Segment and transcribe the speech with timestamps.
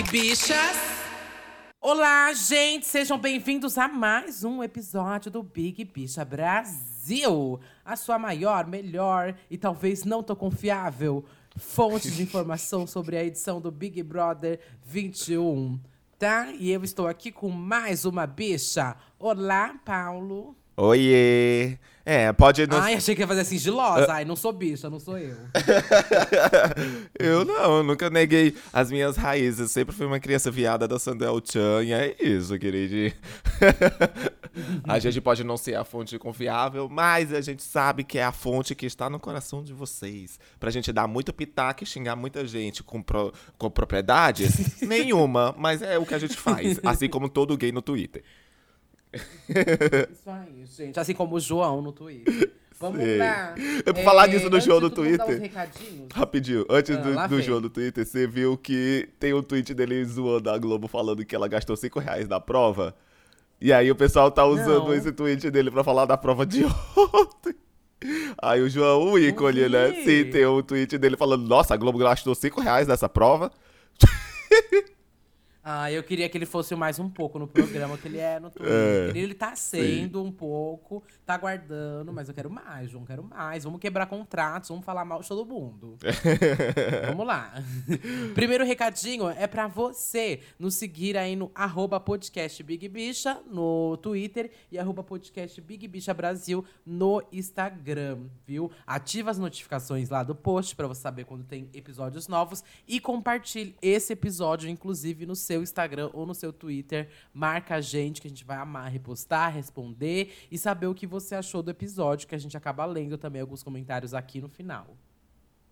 [0.00, 0.76] aí, bichas?
[1.80, 2.86] Olá, gente!
[2.86, 7.60] Sejam bem-vindos a mais um episódio do Big Bicha Brasil.
[7.84, 11.24] A sua maior, melhor e talvez não tão confiável
[11.56, 15.78] fonte de informação sobre a edição do Big Brother 21,
[16.18, 16.50] tá?
[16.58, 18.96] E eu estou aqui com mais uma bicha.
[19.18, 20.56] Olá, Paulo.
[20.76, 21.78] Oiê!
[22.10, 22.66] É, pode.
[22.66, 22.76] Nos...
[22.76, 24.12] Ai, achei que ia fazer assim, gilosa.
[24.12, 25.36] Ai, não sou bicha, não sou eu.
[27.16, 29.60] eu não, eu nunca neguei as minhas raízes.
[29.60, 31.84] Eu sempre fui uma criança viada da Sandel Chan.
[31.84, 33.14] E é isso, querido.
[34.82, 38.32] a gente pode não ser a fonte confiável, mas a gente sabe que é a
[38.32, 40.40] fonte que está no coração de vocês.
[40.58, 43.32] Pra gente dar muito pitaco e xingar muita gente com, pro...
[43.56, 44.82] com propriedades?
[44.82, 46.80] Nenhuma, mas é o que a gente faz.
[46.84, 48.24] Assim como todo gay no Twitter.
[50.12, 51.00] Isso aí, gente.
[51.00, 52.52] Assim como o João no Twitter.
[52.80, 53.18] Vamos Sei.
[53.18, 53.54] lá.
[53.84, 55.52] Eu, pra é, falar disso do João no Twitter.
[56.14, 60.02] Rapidinho, antes ah, do, do João no Twitter, você viu que tem um tweet dele
[60.06, 62.96] zoando a Globo falando que ela gastou 5 reais na prova.
[63.60, 64.94] E aí o pessoal tá usando Não.
[64.94, 66.64] esse tweet dele pra falar da prova de
[66.96, 67.54] ontem.
[68.40, 69.92] Aí o João, o ícone, né?
[70.02, 73.52] Sim, tem um tweet dele falando: Nossa, a Globo gastou 5 reais nessa prova.
[75.72, 78.50] Ah, eu queria que ele fosse mais um pouco no programa que ele é no
[78.50, 79.14] Twitter.
[79.14, 80.26] É, ele tá sendo sim.
[80.26, 83.62] um pouco, tá aguardando, mas eu quero mais, João, quero mais.
[83.62, 85.96] Vamos quebrar contratos, vamos falar mal de todo mundo.
[87.06, 87.54] vamos lá.
[88.34, 94.50] Primeiro recadinho é para você nos seguir aí no arroba podcast Big Bicha no Twitter
[94.72, 95.06] e arroba
[96.16, 98.72] Brasil no Instagram, viu?
[98.84, 103.76] Ativa as notificações lá do post para você saber quando tem episódios novos e compartilhe
[103.80, 107.08] esse episódio, inclusive, no seu Instagram ou no seu Twitter.
[107.32, 111.34] Marca a gente que a gente vai amar repostar, responder e saber o que você
[111.34, 114.96] achou do episódio, que a gente acaba lendo também alguns comentários aqui no final.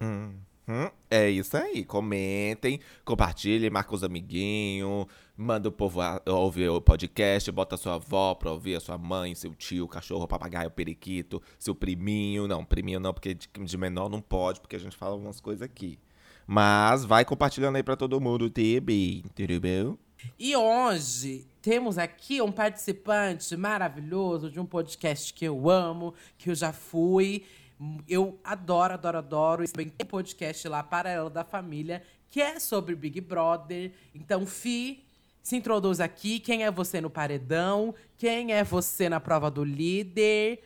[0.00, 0.34] Hum.
[0.68, 1.82] Hum, é isso aí.
[1.82, 8.52] Comentem, compartilhem, marca os amiguinhos, manda o povo ouvir o podcast, bota sua avó pra
[8.52, 12.46] ouvir, a sua mãe, seu tio, cachorro, papagaio, periquito, seu priminho.
[12.46, 15.62] Não, priminho não, porque de, de menor não pode, porque a gente fala umas coisas
[15.62, 15.98] aqui.
[16.50, 19.98] Mas vai compartilhando aí para todo mundo, TB, entendeu?
[20.38, 26.54] E hoje temos aqui um participante maravilhoso de um podcast que eu amo, que eu
[26.54, 27.44] já fui.
[28.08, 29.64] Eu adoro, adoro, adoro.
[29.68, 33.92] Tem podcast lá, Paralelo da Família, que é sobre Big Brother.
[34.14, 35.04] Então, Fi,
[35.42, 36.40] se introduz aqui.
[36.40, 37.94] Quem é você no paredão?
[38.16, 40.62] Quem é você na prova do líder?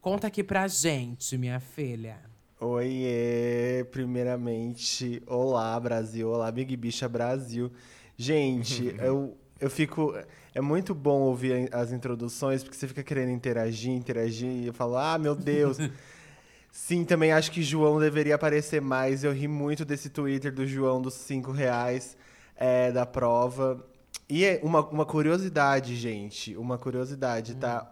[0.00, 2.29] Conta aqui pra gente, minha filha.
[2.62, 3.86] Oiê!
[3.90, 7.72] Primeiramente, olá Brasil, olá Big Bicha Brasil.
[8.18, 10.14] Gente, eu, eu fico.
[10.54, 14.98] É muito bom ouvir as introduções, porque você fica querendo interagir, interagir, e eu falo,
[14.98, 15.78] ah, meu Deus.
[16.70, 19.24] Sim, também acho que João deveria aparecer mais.
[19.24, 22.14] Eu ri muito desse Twitter do João dos 5 reais
[22.54, 23.82] é, da prova.
[24.28, 27.90] E é uma, uma curiosidade, gente, uma curiosidade, tá?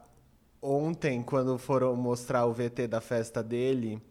[0.62, 0.88] Hum.
[0.88, 4.02] Ontem, quando foram mostrar o VT da festa dele,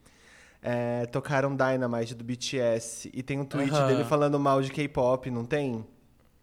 [0.62, 3.10] é, tocaram Dynamite do BTS.
[3.14, 3.88] E tem um tweet uhum.
[3.88, 5.86] dele falando mal de K-pop, não tem?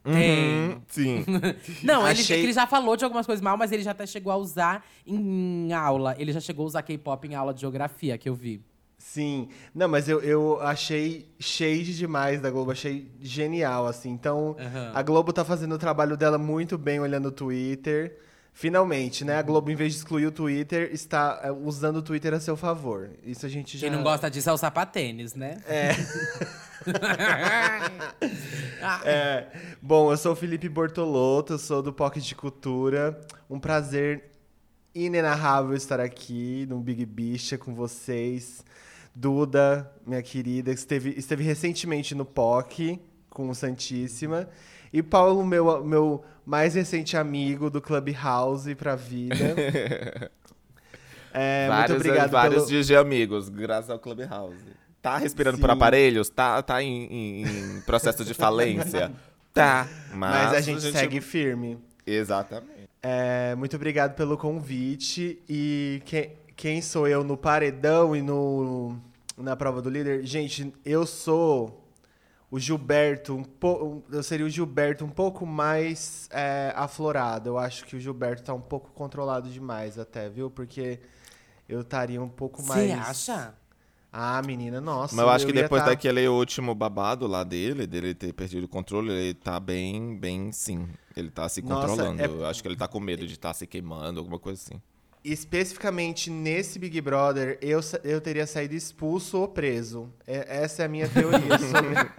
[0.03, 0.69] Tem.
[0.69, 1.25] Uhum, sim.
[1.83, 2.37] não, Achei...
[2.37, 4.85] ele, ele, já falou de algumas coisas mal, mas ele já até chegou a usar
[5.07, 6.15] em aula.
[6.19, 8.63] Ele já chegou a usar K-pop em aula de geografia, que eu vi.
[8.99, 9.49] Sim.
[9.75, 14.11] Não, mas eu, eu achei shade demais da Globo, achei genial, assim.
[14.11, 14.91] Então, uhum.
[14.95, 18.19] a Globo tá fazendo o trabalho dela muito bem olhando o Twitter.
[18.57, 19.37] Finalmente, né?
[19.37, 22.57] A Globo, em vez de excluir o Twitter, está é, usando o Twitter a seu
[22.57, 23.11] favor.
[23.25, 23.89] Isso a gente já.
[23.89, 25.61] Quem não gosta disso é o sapatênis, né?
[25.67, 25.91] É.
[29.05, 29.47] é.
[29.83, 33.21] Bom, eu sou o Felipe Bortolotto, sou do Pocket de Cultura.
[33.51, 34.31] Um prazer
[34.95, 38.65] inenarrável estar aqui no Big Bicha com vocês.
[39.13, 44.49] Duda, minha querida, esteve, esteve recentemente no POC com o Santíssima.
[44.95, 49.35] E Paulo, meu, meu mais recente amigo do Clubhouse pra vida.
[51.35, 52.67] é, vários, muito obrigado Vários pelo...
[52.69, 54.55] dias de amigos, graças ao Clubhouse.
[55.03, 55.63] Tá respirando Sim.
[55.63, 56.29] por aparelhos?
[56.29, 59.11] Tá, tá em, em, em processo de falência?
[59.53, 59.89] tá.
[60.13, 61.77] Mas, mas a, gente a, gente segue firme.
[62.07, 62.89] Exatamente.
[63.03, 65.43] É, muito obrigado pelo convite.
[65.49, 68.97] E quem, quem sou eu no paredão e no,
[69.37, 70.25] na prova do líder?
[70.25, 71.84] Gente, eu sou
[72.51, 74.03] o Gilberto, um po...
[74.11, 77.49] eu seria o Gilberto um pouco mais é, aflorado.
[77.49, 80.51] Eu acho que o Gilberto tá um pouco controlado demais até, viu?
[80.51, 81.01] Porque
[81.69, 82.89] eu estaria um pouco mais...
[82.89, 83.55] Você acha?
[84.13, 85.17] Ah, menina, nossa.
[85.17, 85.91] Mas eu acho eu que depois tá...
[85.91, 90.89] daquele último babado lá dele, dele ter perdido o controle, ele tá bem, bem sim.
[91.17, 92.23] Ele tá se controlando.
[92.23, 92.27] Nossa, é...
[92.27, 94.81] Eu acho que ele tá com medo de estar tá se queimando, alguma coisa assim
[95.25, 100.13] especificamente nesse Big Brother, eu, eu teria saído expulso ou preso.
[100.27, 101.59] É, essa é a minha teoria.
[101.59, 102.11] sobre...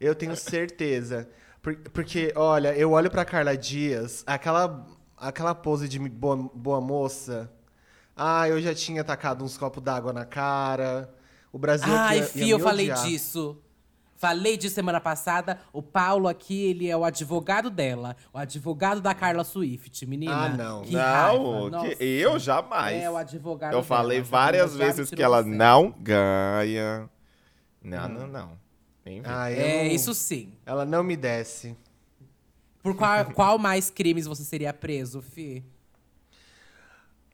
[0.00, 1.28] eu tenho certeza.
[1.60, 4.86] Por- Porque, olha, eu olho pra Carla Dias, aquela,
[5.16, 7.50] aquela pose de boa, boa moça.
[8.16, 11.12] Ah, eu já tinha tacado uns copos d'água na cara.
[11.52, 13.06] O Brasil Ai, aqui ia, Fih, ia eu falei odiar.
[13.06, 13.58] disso.
[14.20, 15.58] Falei disso semana passada.
[15.72, 18.14] O Paulo aqui, ele é o advogado dela.
[18.34, 20.44] O advogado da Carla Swift, menina.
[20.44, 20.82] Ah, não.
[20.82, 21.00] Que não,
[21.70, 21.96] raiva.
[21.96, 23.02] que- eu jamais.
[23.02, 24.28] É o advogado Eu falei dela.
[24.30, 27.08] várias vezes que ela não ganha.
[27.82, 28.58] Não, não, não.
[29.06, 29.22] Enfim.
[29.24, 30.52] Ah, É, não- isso sim.
[30.66, 31.74] Ela não me desce.
[32.82, 35.64] Por qual, qual mais crimes você seria preso, Fi?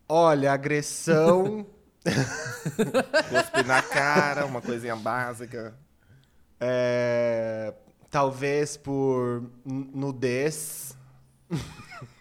[0.08, 1.66] Olha, agressão.
[2.06, 5.74] Cuspe na cara, uma coisinha básica.
[6.60, 7.72] É,
[8.10, 10.96] talvez por nudez.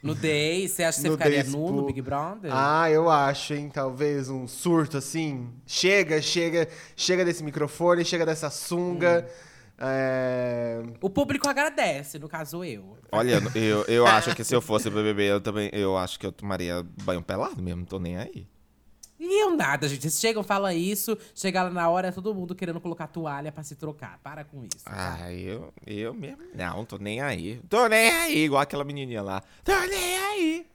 [0.01, 2.51] Nudez, você acha que você Nudez ficaria nu no por- Big Brother?
[2.53, 3.69] Ah, eu acho, hein?
[3.73, 5.49] Talvez um surto assim.
[5.65, 9.27] Chega, chega, chega desse microfone, chega dessa sunga.
[9.77, 12.97] É, O público agradece, no caso eu.
[13.11, 16.31] Olha, eu, eu acho que se eu fosse BBB, eu também, eu acho que eu
[16.31, 18.47] tomaria banho pelado mesmo, não tô nem aí.
[19.27, 20.03] E eu nada, gente.
[20.03, 23.63] Eles chegam, falam isso, chega lá na hora, é todo mundo querendo colocar toalha pra
[23.63, 24.19] se trocar.
[24.23, 24.83] Para com isso.
[24.85, 25.17] tá?
[25.21, 27.59] Ah, eu, eu mesmo, não, tô nem aí.
[27.67, 29.41] Tô nem aí, igual aquela menininha lá.
[29.63, 30.65] Tô nem aí.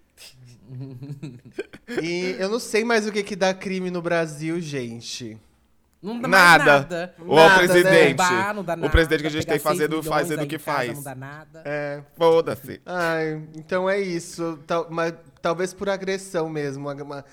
[2.03, 5.37] E eu não sei mais o que que dá crime no Brasil, gente.
[6.03, 6.65] Não dá Nada.
[6.65, 7.15] nada.
[7.19, 8.19] O Nada, presidente.
[8.19, 8.91] Não dá, não dá o nada.
[8.91, 10.95] presidente que a gente tem fazendo, fazendo o que casa faz.
[10.97, 11.63] Não dá nada.
[11.65, 12.03] É.
[12.17, 12.81] Foda-se.
[12.87, 14.59] Ai, então é isso.
[14.67, 15.13] Tal- mas
[15.43, 16.89] talvez por agressão mesmo.
[16.91, 17.25] uma- uma-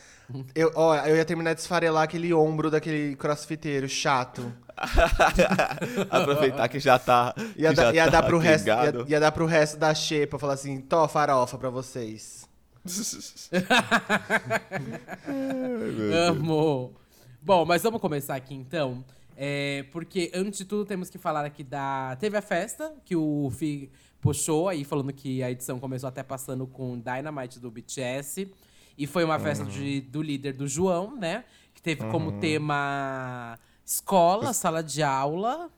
[0.54, 4.52] eu, ó, eu ia terminar de esfarelar aquele ombro daquele crossfiteiro chato.
[6.10, 7.34] Aproveitar que já tá.
[7.56, 10.38] Ia, dar- já ia tá dar pro resto, ia, ia dar pro resto da xepa,
[10.38, 12.46] falar assim, tó farofa pra vocês.
[16.30, 16.94] Amo.
[17.42, 19.04] Bom, mas vamos começar aqui então.
[19.36, 22.16] É, porque antes de tudo temos que falar aqui da.
[22.20, 26.66] Teve a festa que o Fi puxou aí, falando que a edição começou até passando
[26.66, 28.52] com Dynamite do BTS.
[28.98, 29.70] E foi uma festa Uhum.
[29.70, 31.46] de- do líder do João, né?
[31.76, 35.70] Que teve como tema escola, sala de aula.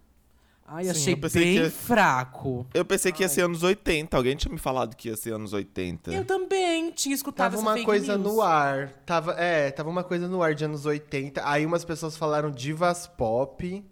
[0.71, 2.66] Ai, Sim, achei bem que- fraco.
[2.74, 4.16] Eu pensei que ia ser anos 80.
[4.16, 6.12] Alguém tinha me falado que ia ser anos 80.
[6.13, 8.33] Eu também tinha escutado Tava essa uma fake coisa news.
[8.36, 8.89] no ar.
[9.06, 11.42] Tava, é, tava uma coisa no ar de anos 80.
[11.44, 13.83] Aí umas pessoas falaram divas pop.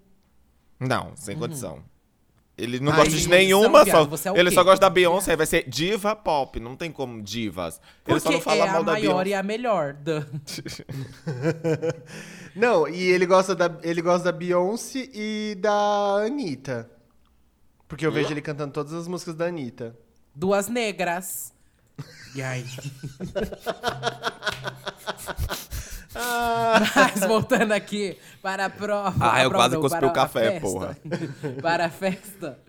[0.79, 1.83] Não, sem condição.
[2.57, 4.55] Ele não Ai, gosta de condição, nenhuma, só, é ele quê?
[4.55, 7.79] só gosta da Beyoncé, vai ser diva pop, não tem como divas.
[8.07, 9.29] Ele só Porque não fala é mal a da maior Beyoncé.
[9.29, 9.93] e a melhor.
[9.93, 10.25] Da...
[12.55, 16.89] Não, e ele gosta da, ele gosta da Beyoncé e da Anitta.
[17.87, 19.95] Porque eu vejo ele cantando todas as músicas da Anitta.
[20.33, 21.53] Duas negras.
[22.33, 22.65] E aí?
[26.95, 29.15] Mas voltando aqui para a prova.
[29.19, 30.59] Ah, eu prova quase não, cuspi o café, festa.
[30.61, 30.97] porra.
[31.61, 32.59] para a festa.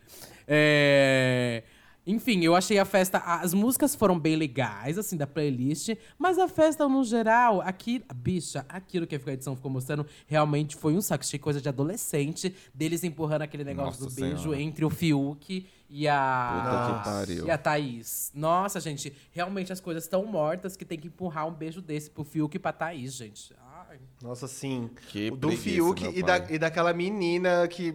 [0.47, 1.63] É,
[2.09, 3.19] Enfim, eu achei a festa.
[3.19, 5.91] As músicas foram bem legais, assim, da playlist.
[6.19, 8.03] Mas a festa, no geral, aqui.
[8.15, 11.23] Bicha, aquilo que a edição ficou mostrando realmente foi um saco.
[11.23, 12.55] Achei coisa de adolescente.
[12.73, 14.63] Deles empurrando aquele negócio Nossa do beijo Senhora.
[14.63, 16.51] entre o Fiuk e a.
[16.55, 17.11] Puta que Nossa.
[17.11, 17.47] pariu.
[17.47, 18.33] E a Thaís.
[18.35, 22.25] Nossa, gente, realmente as coisas estão mortas que tem que empurrar um beijo desse pro
[22.25, 23.55] Fiuk e pra Thaís, gente.
[23.87, 23.99] Ai.
[24.23, 24.89] Nossa, sim.
[25.11, 27.95] Que O do preguiça, Fiuk meu e, da, e daquela menina que.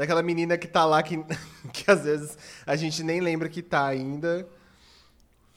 [0.00, 1.18] Daquela menina que tá lá, que,
[1.74, 4.48] que às vezes a gente nem lembra que tá ainda.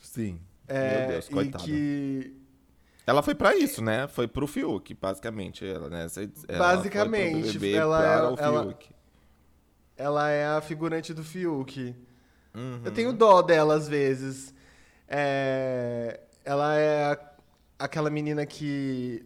[0.02, 0.38] Sim.
[0.68, 1.64] É, Meu Deus, e coitada.
[1.64, 2.36] que.
[3.08, 4.06] Ela foi pra isso, né?
[4.10, 5.66] Foi pro Fiuk, basicamente.
[5.66, 6.08] Ela, né?
[6.50, 8.78] Ela Basicamente, ela para é- o ela-.
[9.96, 11.96] Ela é a figurante do Fiuk.
[12.54, 12.82] Uhum.
[12.84, 14.54] Eu tenho dó dela às vezes.
[15.08, 17.32] É, ela é a-
[17.80, 19.26] aquela menina que.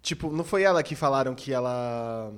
[0.00, 2.32] Tipo, não foi ela que falaram que ela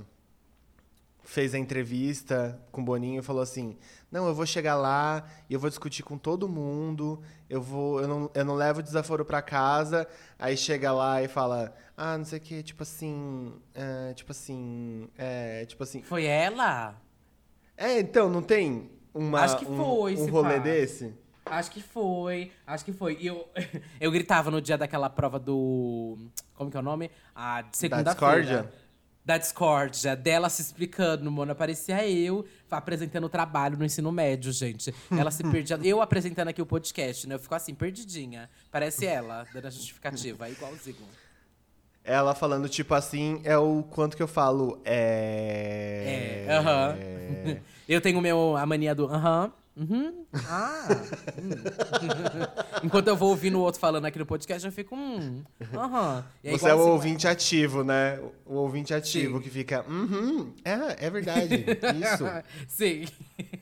[1.29, 3.77] fez a entrevista com o Boninho e falou assim:
[4.11, 8.01] Não, eu vou chegar lá e eu vou discutir com todo mundo, eu vou.
[8.01, 10.09] Eu não, eu não levo desaforo pra casa.
[10.39, 13.53] Aí chega lá e fala, ah, não sei o que, tipo assim.
[13.75, 15.09] é, tipo assim.
[15.19, 16.03] É, tipo assim.
[16.03, 16.97] Foi ela?
[17.77, 20.63] É, então, não tem uma, Acho que um, foi, um rolê pá.
[20.63, 21.15] desse?
[21.45, 23.19] Acho que foi, acho que foi.
[23.21, 23.47] E eu,
[24.01, 26.17] eu gritava no dia daquela prova do.
[26.55, 27.11] Como que é o nome?
[27.37, 28.73] A segunda-feira.
[29.29, 31.55] Da discórdia, dela se explicando, mano.
[31.55, 34.95] Parecia eu apresentando o trabalho no ensino médio, gente.
[35.11, 35.79] Ela se perdia.
[35.85, 37.35] Eu apresentando aqui o podcast, né?
[37.35, 38.49] Eu fico assim, perdidinha.
[38.71, 40.97] Parece ela, dando a justificativa, igualzinho.
[42.03, 44.81] Ela falando, tipo assim, é o quanto que eu falo.
[44.83, 46.47] É.
[46.49, 46.97] É, aham.
[47.87, 49.53] Eu tenho meu, a mania do aham.
[49.79, 50.27] Uhum.
[50.49, 50.89] Ah.
[51.39, 51.51] hum.
[52.83, 54.97] Enquanto eu vou ouvindo o outro falando aqui no podcast, eu fico.
[54.97, 55.45] Hum.
[55.73, 56.25] Aham.
[56.43, 58.19] E Você é o igualzinho ouvinte ativo, né?
[58.45, 59.43] O ouvinte ativo Sim.
[59.43, 59.85] que fica.
[59.89, 60.53] Uhum.
[60.65, 61.65] É, é verdade.
[62.03, 62.25] Isso.
[62.67, 63.05] Sim.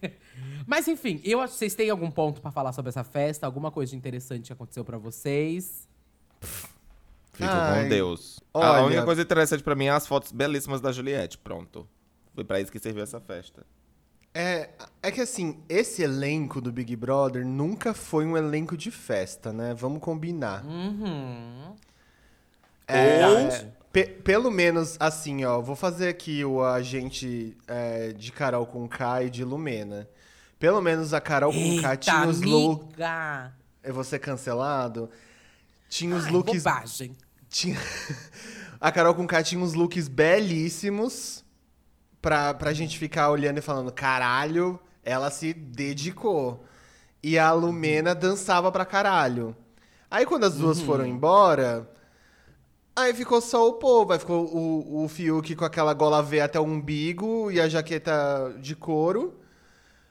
[0.66, 3.46] Mas enfim, eu acho que vocês têm algum ponto pra falar sobre essa festa?
[3.46, 5.86] Alguma coisa de interessante que aconteceu pra vocês?
[6.40, 8.40] Fico Ai, com Deus.
[8.54, 11.36] olha- A única coisa interessante pra mim é as fotos belíssimas da Juliette.
[11.38, 11.86] Pronto.
[12.34, 13.64] Foi pra isso que serviu essa festa.
[14.38, 14.68] É,
[15.02, 19.72] é que assim, esse elenco do Big Brother nunca foi um elenco de festa, né?
[19.72, 20.62] Vamos combinar.
[20.64, 21.74] Uhum.
[22.86, 28.30] É, Ou- é, pe- pelo menos assim, ó, vou fazer aqui o agente é, de
[28.30, 30.06] Carol com K e de Lumena.
[30.58, 32.94] Pelo menos a Carol com K tinha os looks.
[33.82, 35.08] Eu vou ser cancelado?
[35.88, 36.62] Tinha os Ai, looks.
[36.62, 37.12] bobagem.
[37.48, 37.78] Tinha...
[38.78, 41.42] A Carol com K tinha uns looks belíssimos
[42.26, 46.64] pra, pra gente ficar olhando e falando, caralho, ela se dedicou.
[47.22, 49.54] E a Lumena dançava pra caralho.
[50.10, 51.88] Aí quando as duas foram embora,
[52.96, 54.12] aí ficou só o povo.
[54.12, 58.56] Aí ficou o, o Fiuk com aquela gola V até o umbigo e a jaqueta
[58.58, 59.38] de couro.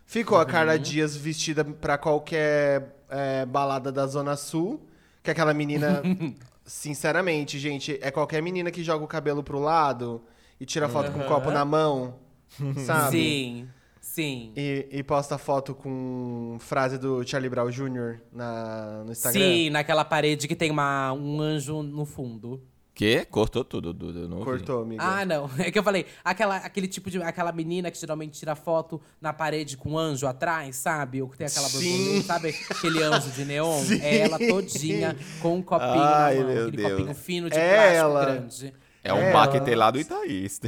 [0.06, 4.88] Ficou a Carla Dias vestida pra qualquer é, balada da Zona Sul.
[5.22, 6.02] Que aquela menina,
[6.64, 10.24] sinceramente, gente, é qualquer menina que joga o cabelo pro lado
[10.60, 12.16] e tira foto com um copo na mão,
[12.86, 13.12] sabe?
[13.18, 13.68] Sim,
[14.00, 14.54] sim.
[14.56, 18.20] E, e posta foto com frase do Charlie Brown Jr.
[18.32, 19.42] Na, no Instagram.
[19.42, 22.62] Sim, naquela parede que tem uma, um anjo no fundo.
[22.94, 23.28] Quê?
[23.30, 24.20] Cortou tudo, Dudu.
[24.20, 24.40] eu não.
[24.40, 25.04] Cortou, amiga.
[25.04, 25.50] Ah, não.
[25.60, 27.22] É que eu falei, aquela, aquele tipo de.
[27.22, 31.22] Aquela menina que geralmente tira foto na parede com um anjo atrás, sabe?
[31.22, 32.56] Ou que tem aquela borboleta, sabe?
[32.70, 33.80] Aquele anjo de neon.
[33.84, 34.00] Sim.
[34.02, 36.54] É ela todinha com um copinho Ai, na mão.
[36.54, 36.92] meu aquele Deus.
[36.94, 38.26] copinho fino de É plástico ela.
[38.26, 38.74] grande.
[39.06, 40.60] É um É, baquete lá do Itaís.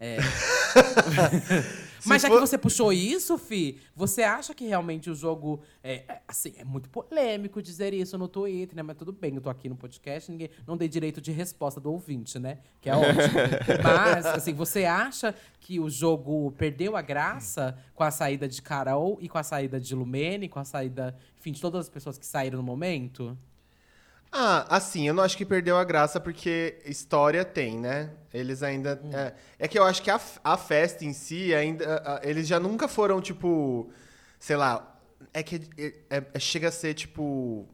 [0.00, 0.16] É.
[2.06, 6.04] Mas já for- que você puxou isso, Fi, você acha que realmente o jogo é,
[6.08, 8.82] é, assim, é muito polêmico dizer isso no Twitter, né?
[8.82, 11.90] Mas tudo bem, eu tô aqui no podcast, ninguém não dei direito de resposta do
[11.92, 12.58] ouvinte, né?
[12.80, 13.38] Que é ótimo.
[13.82, 19.18] Mas, assim, você acha que o jogo perdeu a graça com a saída de Carol
[19.20, 22.24] e com a saída de Lumene, com a saída, enfim, de todas as pessoas que
[22.26, 23.36] saíram no momento?
[24.30, 28.10] Ah, assim, eu não acho que perdeu a graça porque história tem, né?
[28.32, 29.00] Eles ainda.
[29.12, 31.96] É, é que eu acho que a, a festa em si ainda.
[32.04, 33.90] a- a- Eles já nunca foram, tipo.
[34.38, 34.94] Sei lá.
[35.32, 37.66] É que é- é- é- chega a ser, tipo.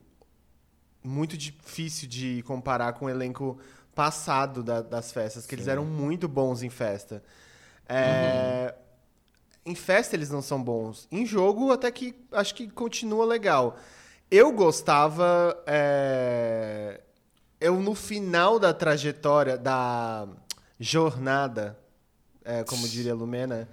[1.03, 3.59] Muito difícil de comparar com o elenco
[3.93, 7.21] passado da- das festas, que eles eram muito bons em festa.
[7.87, 8.73] É,
[9.67, 11.07] Em festa eles não são bons.
[11.11, 13.77] Em jogo, até que acho que continua legal.
[14.29, 15.57] Eu gostava.
[15.67, 17.01] é,
[17.59, 20.27] Eu, no final da trajetória, da
[20.79, 21.77] jornada,
[22.45, 23.69] é, como diria Lumena,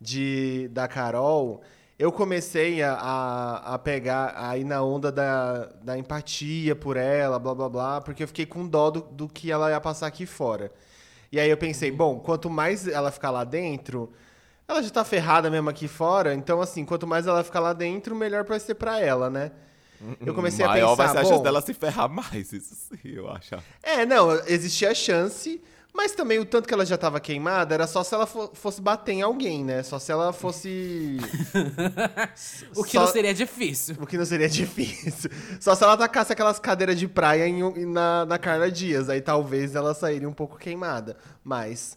[0.00, 1.62] de, da Carol,
[1.98, 7.38] eu comecei a, a, a pegar, a ir na onda da, da empatia por ela,
[7.38, 10.26] blá blá blá, porque eu fiquei com dó do, do que ela ia passar aqui
[10.26, 10.72] fora.
[11.32, 14.12] E aí eu pensei, bom, quanto mais ela ficar lá dentro,
[14.68, 18.14] ela já tá ferrada mesmo aqui fora, então assim, quanto mais ela ficar lá dentro,
[18.16, 19.52] melhor vai ser pra ela, né?
[20.24, 22.74] Eu comecei a Maior vai pensar, ser a chance bom, dela se ferrar mais, isso
[22.74, 23.54] sim, eu acho.
[23.82, 25.60] é, não, existia a chance,
[25.92, 28.80] mas também o tanto que ela já tava queimada era só se ela fo- fosse
[28.80, 29.82] bater em alguém, né?
[29.82, 31.18] Só se ela fosse.
[32.76, 33.96] O que Só- não seria difícil.
[34.00, 35.30] O que não seria difícil.
[35.60, 39.08] Só se ela tacasse aquelas cadeiras de praia em- na, na Carla Dias.
[39.08, 41.16] Aí talvez ela sairia um pouco queimada.
[41.44, 41.96] Mas.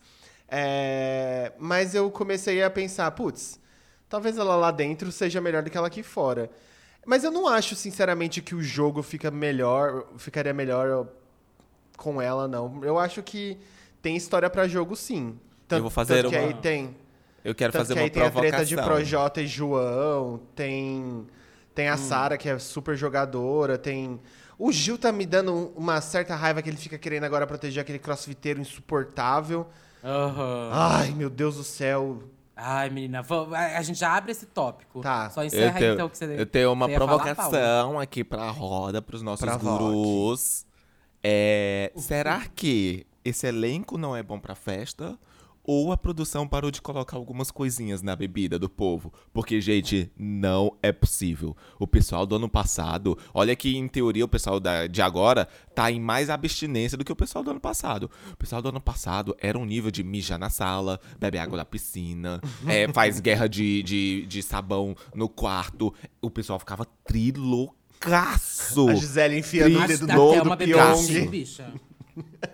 [0.49, 3.59] é, Mas eu comecei a pensar, putz,
[4.09, 6.49] talvez ela lá dentro seja melhor do que ela aqui fora.
[7.05, 11.07] Mas eu não acho, sinceramente, que o jogo fica melhor, ficaria melhor
[11.97, 12.83] com ela, não.
[12.83, 13.57] Eu acho que
[14.01, 15.37] tem história pra jogo, sim.
[15.67, 16.95] Tanto, vou fazer tanto que uma- aí tem.
[17.43, 18.85] Eu quero Tanto fazer que uma aí tem a treta de provocação.
[18.85, 21.27] Projota e João, tem,
[21.75, 21.93] tem Hum.
[21.93, 24.19] a Sara, que é super jogadora, tem.
[24.57, 27.81] O Gil tá me dando um- uma certa raiva que ele fica querendo agora proteger
[27.81, 29.67] aquele crossfiteiro insuportável.
[30.03, 30.69] Aham.
[30.71, 32.23] Ai, meu Deus do céu.
[32.55, 35.01] Ai, menina, vamos- a gente já abre esse tópico.
[35.01, 35.29] Tá.
[35.31, 38.23] Só Eu encerra tenho, então o que você eu tenho uma ia falar, provocação aqui
[38.23, 40.65] pra roda, pros nossos Pra gurus.
[41.23, 45.17] É, será que esse elenco não é bom pra festa?
[45.65, 49.13] Ou a produção parou de colocar algumas coisinhas na bebida do povo?
[49.31, 51.55] Porque, gente, não é possível.
[51.79, 55.89] O pessoal do ano passado, olha que em teoria o pessoal da- de agora tá
[55.89, 58.11] em mais abstinência do que o pessoal do ano passado.
[58.33, 61.65] O pessoal do ano passado era um nível de mijar na sala, bebe água da
[61.65, 65.93] piscina, é, faz guerra de, de, de sabão no quarto.
[66.21, 68.89] O pessoal ficava triloucaço.
[68.89, 71.03] A Gisele enfiando o dedo no do Pyong.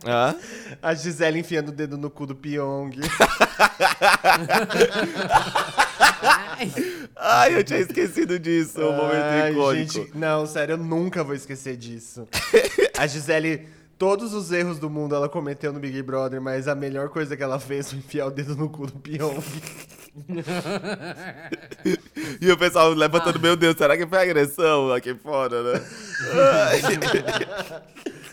[0.06, 0.36] Hã?
[0.82, 2.92] A Gisele enfiando o dedo no cu do Pyong.
[7.16, 9.94] Ai, eu tinha esquecido disso, momento Ai, icônico.
[9.94, 12.28] gente, não, sério, eu nunca vou esquecer disso.
[12.98, 17.10] A Gisele, todos os erros do mundo ela cometeu no Big Brother, mas a melhor
[17.10, 19.44] coisa que ela fez foi enfiar o dedo no cu do Pyong.
[22.42, 23.42] e o pessoal levantando, ah.
[23.42, 25.82] meu Deus, será que foi agressão aqui fora, né?
[26.72, 26.82] Ai,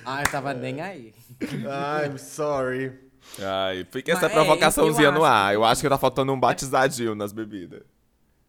[0.06, 1.14] eu tava nem aí.
[1.42, 2.98] I'm sorry.
[3.40, 5.52] Ai, fica essa Mas, provocaçãozinha no ar.
[5.52, 7.82] Eu acho que tá faltando um batizadinho nas bebidas.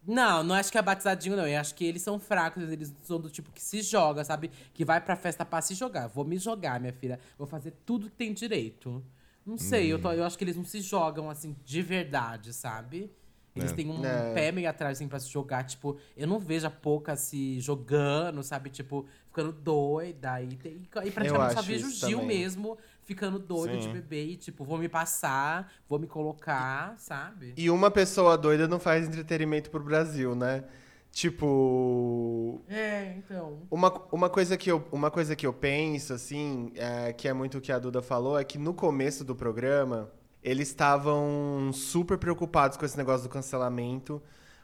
[0.05, 1.45] Não, não acho que é batizadinho, não.
[1.45, 4.49] Eu acho que eles são fracos, eles são do tipo que se joga, sabe?
[4.73, 6.07] Que vai pra festa pra se jogar.
[6.07, 7.19] Vou me jogar, minha filha.
[7.37, 9.03] Vou fazer tudo que tem direito.
[9.45, 9.95] Não sei, hum.
[9.95, 13.11] eu, tô, eu acho que eles não se jogam assim de verdade, sabe?
[13.57, 13.75] Eles é.
[13.75, 14.33] têm um é.
[14.33, 15.63] pé meio atrás assim pra se jogar.
[15.63, 18.69] Tipo, eu não vejo a pouca se jogando, sabe?
[18.69, 20.41] Tipo, ficando doida.
[20.41, 22.37] E, tem, e praticamente só vejo o Gil também.
[22.37, 23.87] mesmo ficando doido Sim.
[23.87, 27.53] de beber e, tipo, vou me passar, vou me colocar, sabe?
[27.55, 30.65] E uma pessoa doida não faz entretenimento pro Brasil, né?
[31.09, 32.61] Tipo.
[32.67, 33.59] É, então.
[33.71, 37.57] Uma, uma, coisa, que eu, uma coisa que eu penso, assim, é, que é muito
[37.57, 40.11] o que a Duda falou, é que no começo do programa,
[40.47, 44.21] eles estavam super preocupados com esse negócio do cancelamento.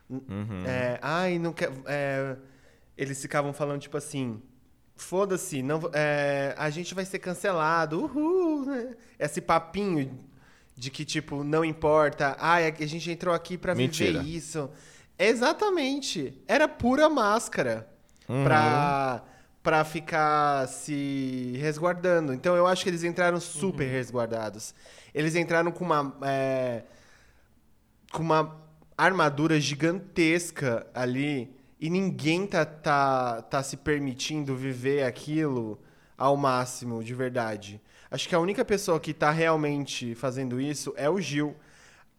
[0.09, 0.63] Uhum.
[0.65, 1.71] É, ai, não quer.
[1.85, 2.37] É,
[2.97, 4.41] eles ficavam falando, tipo assim.
[4.95, 8.95] Foda-se, não, é, a gente vai ser cancelado, uhul, né?
[9.19, 10.19] Esse papinho
[10.75, 14.19] de que, tipo, não importa, ai, a gente entrou aqui pra Mentira.
[14.19, 14.69] viver isso.
[15.17, 16.41] Exatamente.
[16.47, 17.89] Era pura máscara
[18.29, 18.43] uhum.
[18.43, 19.23] pra,
[19.63, 22.33] pra ficar se resguardando.
[22.33, 23.91] Então eu acho que eles entraram super uhum.
[23.91, 24.75] resguardados.
[25.13, 26.15] Eles entraram com uma.
[26.23, 26.83] É,
[28.11, 28.61] com uma
[28.97, 31.49] armadura gigantesca ali.
[31.79, 35.79] E ninguém tá, tá, tá se permitindo viver aquilo
[36.17, 37.81] ao máximo, de verdade.
[38.09, 41.47] Acho que a única pessoa que tá realmente fazendo isso é o Gil.
[41.47, 41.55] Uhum.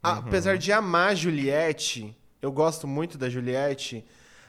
[0.02, 4.04] Apesar de amar a Juliette, eu gosto muito da Juliette.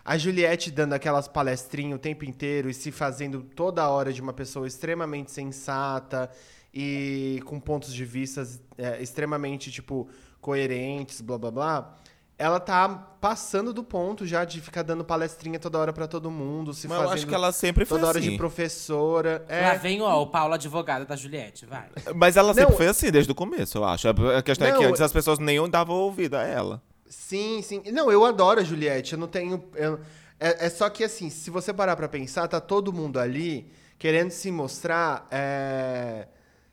[0.06, 4.34] A Juliette dando aquelas palestrinhas o tempo inteiro e se fazendo toda hora de uma
[4.34, 6.30] pessoa extremamente sensata
[6.72, 10.08] e com pontos de vista é, extremamente, tipo,
[10.40, 11.96] coerentes, blá blá blá.
[12.38, 12.88] Ela tá
[13.20, 16.98] passando do ponto já de ficar dando palestrinha toda hora para todo mundo, se Mas
[16.98, 18.18] fazendo eu acho que ela sempre foi toda assim.
[18.18, 18.38] hora de assim.
[18.38, 19.44] professora.
[19.48, 19.62] É...
[19.62, 21.88] Lá vem ó, o Paulo advogada da Juliette, vai.
[22.14, 24.08] Mas ela sempre Não, foi assim desde o começo, eu acho.
[24.08, 26.84] A questão Não, é que antes as pessoas nem davam ouvido a ela.
[27.08, 27.82] Sim, sim.
[27.92, 29.14] Não, eu adoro a Juliette.
[29.14, 29.64] Eu não tenho.
[29.76, 30.00] Eu,
[30.40, 34.32] é, é, só que, assim, se você parar pra pensar, tá todo mundo ali querendo
[34.32, 36.28] se mostrar é,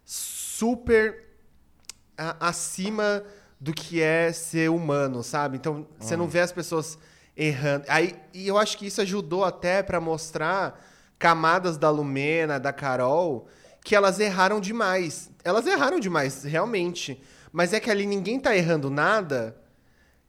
[0.05, 1.25] super
[2.17, 3.23] a, acima
[3.61, 5.57] do que é ser humano, sabe?
[5.57, 6.29] Então, você não hum.
[6.29, 6.99] vê as pessoas
[7.37, 7.85] errando.
[7.89, 10.85] Aí, e eu acho que isso ajudou até para mostrar
[11.19, 13.47] camadas da Lumena, da Carol,
[13.85, 15.31] que elas erraram demais.
[15.45, 17.23] Elas erraram demais, realmente.
[17.53, 19.62] Mas é que ali ninguém tá errando nada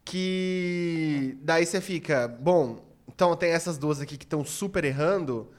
[0.05, 5.49] que daí você fica, bom, então tem essas duas aqui que estão super errando,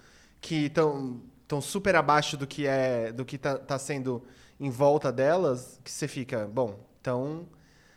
[0.41, 4.23] que estão estão super abaixo do que é do que tá, tá sendo
[4.59, 7.47] em volta delas, que você fica, bom, então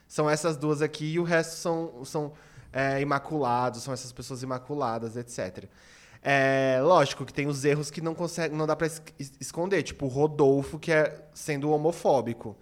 [0.07, 2.33] são essas duas aqui e o resto são, são
[2.71, 5.65] é, imaculados, são essas pessoas imaculadas, etc.
[6.21, 8.87] É, lógico que tem os erros que não consegue, não dá para
[9.39, 12.55] esconder, tipo o Rodolfo que é sendo homofóbico.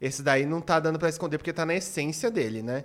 [0.00, 2.84] Esse daí não tá dando para esconder porque tá na essência dele, né?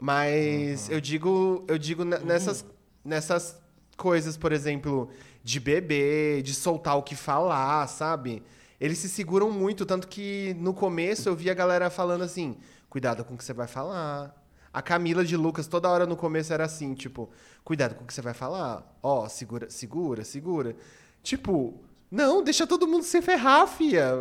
[0.00, 0.94] Mas uhum.
[0.94, 2.64] eu digo, eu digo nessas,
[3.04, 3.60] nessas
[3.96, 5.10] coisas, por exemplo,
[5.42, 8.42] de beber, de soltar o que falar, sabe?
[8.80, 12.56] Eles se seguram muito, tanto que no começo eu vi a galera falando assim:
[12.88, 14.34] cuidado com o que você vai falar.
[14.72, 17.30] A Camila de Lucas toda hora no começo era assim, tipo,
[17.64, 18.86] cuidado com o que você vai falar.
[19.02, 20.76] Ó, oh, segura, segura, segura.
[21.22, 24.12] Tipo, não, deixa todo mundo se ferrar, fia.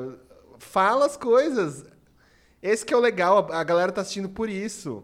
[0.58, 1.86] Fala as coisas.
[2.62, 5.04] Esse que é o legal, a galera tá assistindo por isso.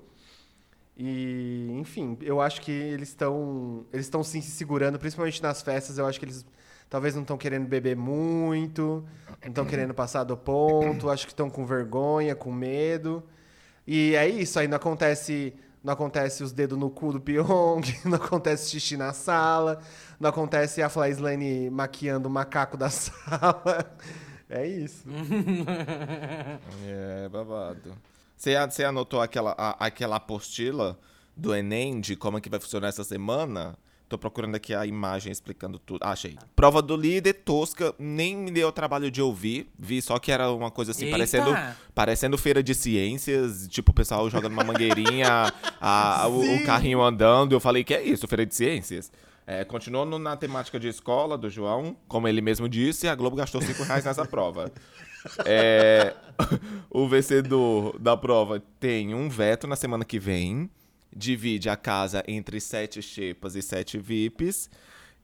[0.96, 5.98] E, enfim, eu acho que eles estão eles estão sim se segurando, principalmente nas festas.
[5.98, 6.46] Eu acho que eles
[6.90, 9.04] talvez não estão querendo beber muito,
[9.42, 13.24] não estão querendo passar do ponto, acho que estão com vergonha, com medo.
[13.88, 18.16] E é isso, aí não acontece, não acontece os dedos no cu do Pyong, não
[18.16, 19.82] acontece xixi na sala,
[20.20, 23.98] não acontece a Flaislane maquiando o macaco da sala.
[24.48, 25.08] É isso.
[26.86, 27.92] é, babado.
[28.44, 31.00] Você, você anotou aquela, a, aquela apostila
[31.34, 33.74] do Enem de como é que vai funcionar essa semana?
[34.10, 36.02] Tô procurando aqui a imagem explicando tudo.
[36.04, 36.38] Ah, achei.
[36.54, 39.72] Prova do líder, tosca, nem me deu o trabalho de ouvir.
[39.80, 41.56] Vi só que era uma coisa assim, parecendo,
[41.96, 43.66] parecendo feira de ciências.
[43.70, 47.56] Tipo, o pessoal jogando uma mangueirinha, a, o, o, carrinho andando.
[47.56, 49.10] Eu falei, que é isso, feira de ciências?
[49.48, 53.62] É, continuando na temática de escola do João, como ele mesmo disse, a Globo gastou
[53.62, 54.70] 5 reais nessa prova.
[55.46, 56.16] É,
[56.90, 60.70] o vencedor da prova tem um veto na semana que vem.
[61.16, 64.70] Divide a casa entre sete xepas e sete VIPs.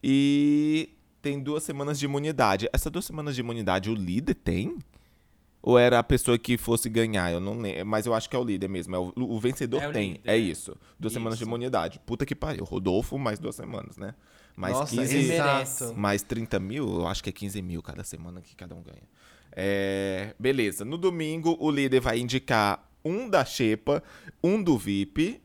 [0.03, 0.89] E
[1.21, 2.69] tem duas semanas de imunidade.
[2.71, 4.77] Essas duas semanas de imunidade o líder tem?
[5.61, 7.31] Ou era a pessoa que fosse ganhar?
[7.31, 7.85] Eu não lembro.
[7.85, 8.95] Mas eu acho que é o líder mesmo.
[8.95, 10.13] É o, o vencedor É o tem.
[10.13, 10.29] líder.
[10.29, 10.77] É isso.
[10.99, 11.49] Duas semanas de Isso.
[11.49, 11.99] imunidade.
[12.05, 12.63] Puta que pariu.
[12.63, 14.13] Rodolfo, mais duas semanas, né?
[14.55, 15.15] Mais Nossa, 15.
[15.17, 15.49] ele exato.
[15.53, 15.93] merece.
[15.95, 19.03] Mais 30 mil, eu acho que é 15 mil cada semana que cada um ganha.
[19.61, 20.85] É, beleza.
[20.85, 24.01] No domingo, o líder vai indicar um da Xepa,
[24.41, 25.41] um do VIP.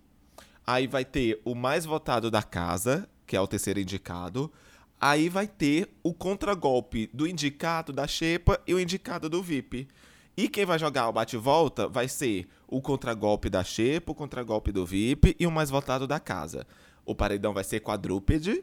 [0.65, 4.53] Aí vai ter o mais votado da casa, que é o terceiro indicado.
[5.01, 9.89] Aí vai ter o contragolpe do indicado da Xepa e o indicado do VIP.
[10.37, 14.87] E quem vai jogar o bate-volta vai ser o contragolpe da Xepa, o contragolpe do
[14.87, 16.65] VIP e o mais votado da casa.
[17.05, 18.63] O paredão vai ser quadrúpede,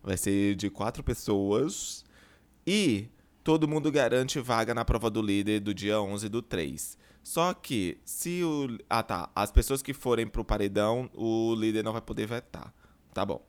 [0.00, 2.04] vai ser de quatro pessoas.
[2.64, 3.08] E
[3.42, 6.96] todo mundo garante vaga na prova do líder do dia 11 do 3.
[7.22, 8.78] Só que se o.
[8.88, 9.30] Ah, tá.
[9.34, 12.72] As pessoas que forem pro paredão, o líder não vai poder vetar.
[13.14, 13.44] Tá bom.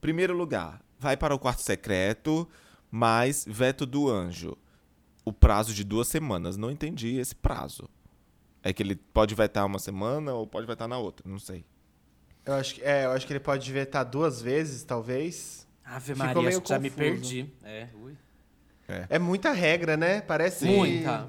[0.00, 2.48] Primeiro lugar, vai para o quarto secreto,
[2.90, 4.56] mais veto do anjo.
[5.24, 6.56] O prazo de duas semanas.
[6.56, 7.88] Não entendi esse prazo.
[8.62, 11.64] É que ele pode vetar uma semana ou pode vetar na outra, não sei.
[12.44, 15.66] Eu acho que, é, eu acho que ele pode vetar duas vezes, talvez.
[15.84, 17.52] Ave Ficou Maria, meio acho que já me perdi.
[17.62, 18.16] É, ui.
[19.08, 20.20] É muita regra, né?
[20.20, 20.64] Parece.
[20.64, 21.28] Muita.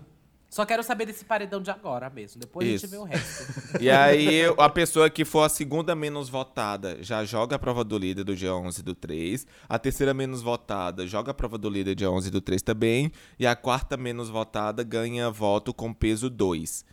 [0.49, 2.41] Só quero saber desse paredão de agora mesmo.
[2.41, 2.87] Depois a Isso.
[2.87, 3.59] gente vê o resto.
[3.79, 7.97] E aí, a pessoa que for a segunda menos votada já joga a prova do
[7.99, 9.45] líder do dia 11 do 3.
[9.67, 13.11] A terceira menos votada joga a prova do líder dia 11 do 3 também.
[13.37, 16.83] E a quarta menos votada ganha voto com peso 2.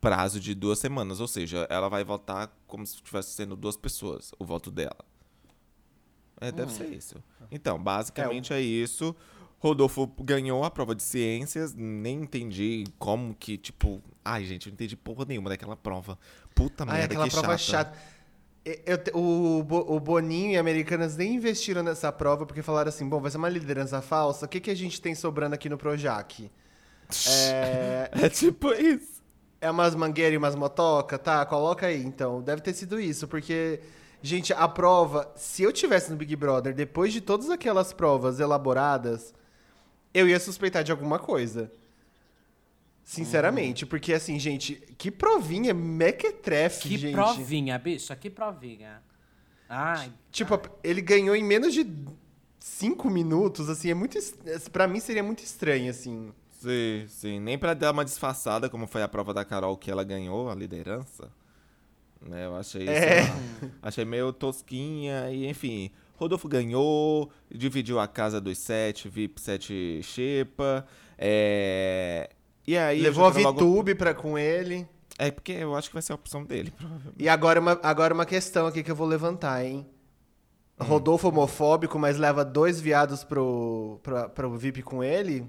[0.00, 1.20] Prazo de duas semanas.
[1.20, 5.04] Ou seja, ela vai votar como se estivesse sendo duas pessoas, o voto dela.
[6.40, 7.14] É, deve ser isso.
[7.48, 9.14] Então, basicamente é, isso.
[9.68, 14.02] Rodolfo ganhou a prova de ciências, nem entendi como que, tipo.
[14.24, 16.18] Ai, gente, eu não entendi porra nenhuma daquela prova.
[16.54, 17.90] Puta Ai, merda, aquela que prova chata.
[17.94, 17.98] chata.
[18.66, 23.20] E- eu o, o Boninho e Americanas nem investiram nessa prova porque falaram assim: bom,
[23.20, 24.46] vai ser uma liderança falsa.
[24.46, 26.50] O que, que a gente tem sobrando aqui no Projac?
[27.28, 29.22] É, É tipo isso.
[29.60, 31.18] é umas mangueiras e umas motoca?
[31.18, 32.42] Tá, coloca aí então.
[32.42, 33.80] Deve ter sido isso, porque,
[34.22, 39.34] gente, a prova, se eu tivesse no Big Brother, depois de todas aquelas provas elaboradas,
[40.14, 41.70] eu ia suspeitar de alguma coisa.
[43.04, 47.12] Sinceramente, porque assim, gente, que provinha mequetrefe, que gente.
[47.12, 49.02] provinha, bicha, que provinha.
[49.68, 51.86] Ai, Tipo, ele ganhou em menos de
[52.58, 54.16] cinco minutos, assim, é muito.
[54.16, 54.34] es-
[54.72, 56.32] Pra mim seria muito estranho, assim.
[56.50, 57.40] Sim, sim.
[57.40, 60.54] Nem pra dar uma disfarçada, como foi a prova da Carol que ela ganhou a
[60.54, 61.30] liderança.
[62.26, 63.20] Né, eu achei, É.
[63.28, 65.90] lá, achei meio tosquinha e enfim.
[66.16, 70.86] Rodolfo ganhou, dividiu a casa dos sete, VIP sete Xepa.
[71.18, 72.30] É...
[72.66, 73.00] E aí.
[73.00, 74.86] Levou a logo- VTube pra, com ele.
[75.18, 77.14] É porque eu acho que vai ser a opção dele, provavelmente.
[77.22, 79.86] E agora uma, agora uma questão aqui que eu vou levantar, hein?
[80.80, 80.84] Hum.
[80.84, 85.46] Rodolfo homofóbico, mas leva dois viados pro, pro, pro VIP com ele?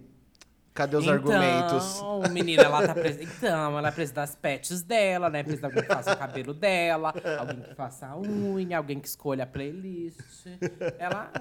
[0.76, 2.04] Cadê os então, argumentos?
[2.32, 3.24] menina, ela tá presa.
[3.24, 5.42] Então, ela precisa das pets dela, né?
[5.42, 9.08] Precisa de alguém que faça o cabelo dela, alguém que faça a unha, alguém que
[9.08, 10.46] escolha a playlist.
[11.00, 11.32] Ela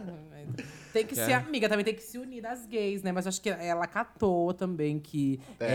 [0.92, 1.25] tem que É.
[1.27, 3.11] ser amiga, também tem que se unir das gays, né?
[3.11, 5.66] Mas acho que ela catou também que É.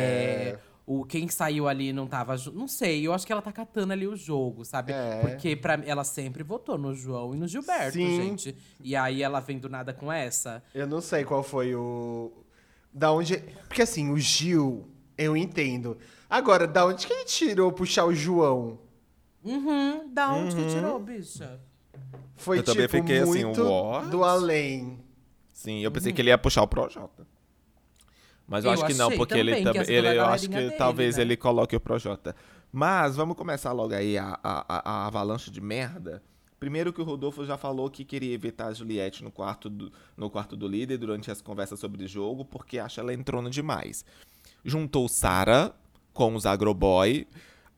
[0.55, 2.37] é, o quem saiu ali não tava.
[2.53, 4.93] Não sei, eu acho que ela tá catando ali o jogo, sabe?
[4.93, 5.19] É.
[5.19, 8.21] Porque pra, ela sempre votou no João e no Gilberto, Sim.
[8.21, 8.55] gente.
[8.79, 10.63] E aí ela vem do nada com essa.
[10.73, 12.31] Eu não sei qual foi o.
[12.93, 13.37] Da onde.
[13.67, 15.97] Porque assim, o Gil, eu entendo.
[16.29, 18.79] Agora, da onde que ele tirou puxar o João?
[19.43, 21.59] Uhum, da onde que tirou, bicha?
[22.35, 24.09] Foi Eu também tipo fiquei assim, muito what?
[24.09, 24.99] do além.
[25.51, 27.27] Sim, eu pensei que ele ia puxar o Projota.
[28.47, 29.95] Mas eu, Eu acho que não, porque ele também também.
[29.95, 31.21] Ele, eu acho que dele, talvez né?
[31.21, 32.35] ele coloque o Projota.
[32.71, 36.23] Mas vamos começar logo aí a, a, a- a avalanche de merda.
[36.59, 40.29] Primeiro que o Rodolfo já falou que queria evitar a Juliette no quarto do, no
[40.29, 44.03] quarto do líder durante as conversas sobre o jogo, porque acha ela entrona demais.
[44.63, 45.73] Juntou Sara
[46.13, 47.25] com os Agroboy.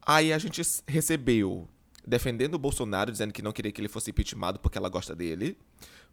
[0.04, 1.68] Aí a gente recebeu
[2.06, 5.56] defendendo o Bolsonaro, dizendo que não queria que ele fosse impeachmentado porque ela gosta dele.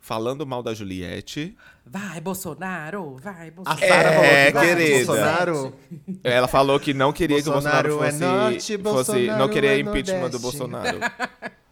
[0.01, 1.57] Falando mal da Juliette.
[1.85, 3.17] Vai, Bolsonaro!
[3.17, 3.81] Vai, A Bolsonaro!
[3.89, 5.07] Sara É, falou que querida.
[5.07, 5.75] Bolsonaro.
[6.23, 8.25] Ela falou que não queria que o Bolsonaro Bolsonaro é fosse.
[8.25, 10.39] norte, fosse Bolsonaro não queria é impeachment do.
[10.39, 10.99] Bolsonaro.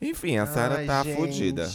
[0.00, 1.16] Enfim, a Sara tá gente.
[1.16, 1.68] fodida.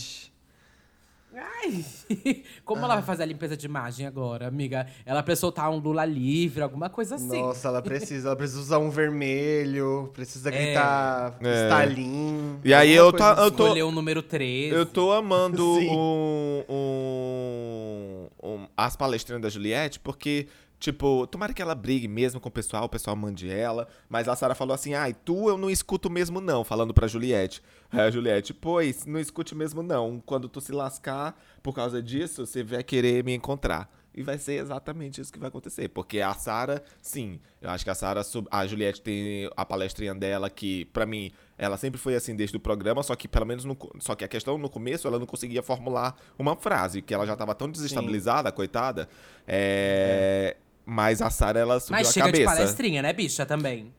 [1.36, 1.84] Ai!
[2.64, 4.86] Como ela vai fazer a limpeza de imagem agora, amiga?
[5.04, 7.42] Ela precisa soltar um Lula livre, alguma coisa assim.
[7.42, 10.52] Nossa, ela precisa, ela precisa usar um vermelho, precisa É.
[10.52, 11.64] gritar É.
[11.64, 12.60] Stalin.
[12.64, 13.56] E aí eu tá- eu assim.
[13.56, 14.76] tô- Escolher o número 13.
[14.76, 20.48] Eu tô amando um, um- um- as palestrinhas da Juliette, porque,
[20.84, 23.88] tipo, tomara que ela brigue mesmo com o pessoal, o pessoal mande ela.
[24.10, 27.64] Mas a Sara falou assim: ai, tu eu não escuto mesmo, não, falando pra Juliette.
[27.90, 30.22] Aí a Juliette, pois, não escute mesmo, não.
[30.26, 33.90] Quando tu se lascar por causa disso, você vai querer me encontrar.
[34.16, 35.88] E vai ser exatamente isso que vai acontecer.
[35.88, 40.52] Porque a Sara, sim, eu acho que a Sara, a Juliette tem a palestrinha dela
[40.52, 43.76] que, para mim, ela sempre foi assim desde o programa, só que pelo menos no,
[44.00, 47.36] só que a questão no começo ela não conseguia formular uma frase, que ela já
[47.36, 48.56] tava tão desestabilizada, sim.
[48.56, 49.10] coitada.
[49.48, 50.63] É, é.
[50.86, 52.52] Mas a Sara ela subiu Mas a chega cabeça.
[52.52, 53.94] de palestrinha, né, bicha, também?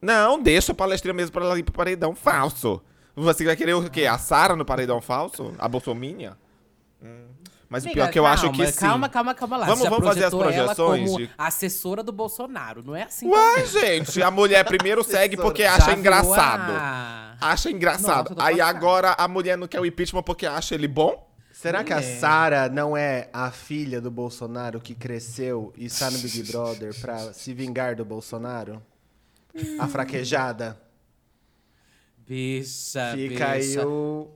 [0.00, 2.82] Não, deixa a palestrinha mesmo pra ela ir pro paredão falso.
[3.14, 4.06] Você vai querer o quê?
[4.06, 5.54] A Sara no paredão falso?
[5.58, 6.36] A Bolsominha?
[7.02, 7.28] Hum.
[7.68, 8.80] Mas Amiga, o pior é que eu calma, acho que sim.
[8.80, 9.66] Calma, calma, calma lá.
[9.66, 11.10] Vamos, vamos fazer as projeções.
[11.10, 11.30] como de...
[11.36, 13.26] assessora do Bolsonaro, não é assim?
[13.26, 13.66] Uai, também.
[14.04, 16.72] gente, a mulher primeiro segue porque acha engraçado.
[16.72, 17.36] A...
[17.40, 18.34] Acha engraçado.
[18.34, 21.25] Nossa, Aí agora a mulher não quer o impeachment porque acha ele bom?
[21.56, 26.18] Será que a Sara não é a filha do Bolsonaro que cresceu e está no
[26.18, 28.82] Big Brother pra se vingar do Bolsonaro?
[29.78, 30.78] A fraquejada?
[32.18, 33.80] Bicha, Fica bicha.
[33.80, 34.28] aí o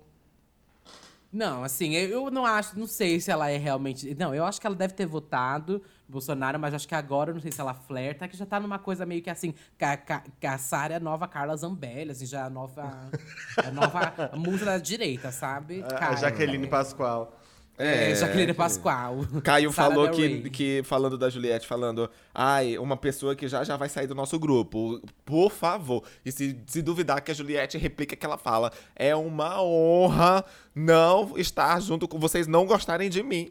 [1.32, 4.14] não, assim, eu não acho, não sei se ela é realmente.
[4.16, 5.80] Não, eu acho que ela deve ter votado
[6.10, 9.06] Bolsonaro, mas acho que agora, não sei se ela flerta, que já tá numa coisa
[9.06, 12.46] meio que assim, que a, que a Sara é a nova Carla Zambelli, assim, já
[12.46, 13.10] a nova.
[13.56, 15.82] a nova musa da direita, sabe?
[15.82, 17.40] A, a Jaqueline Pascoal.
[17.80, 19.24] É, é Jaqueline Pascoal.
[19.42, 23.88] Caio falou que, que, falando da Juliette, falando, ai, uma pessoa que já já vai
[23.88, 26.04] sair do nosso grupo, por favor.
[26.22, 30.44] E se, se duvidar que a Juliette replica que ela fala, é uma honra
[30.74, 33.50] não estar junto com vocês, não gostarem de mim.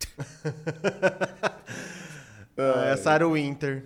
[2.60, 3.84] ah, é Sarah Winter.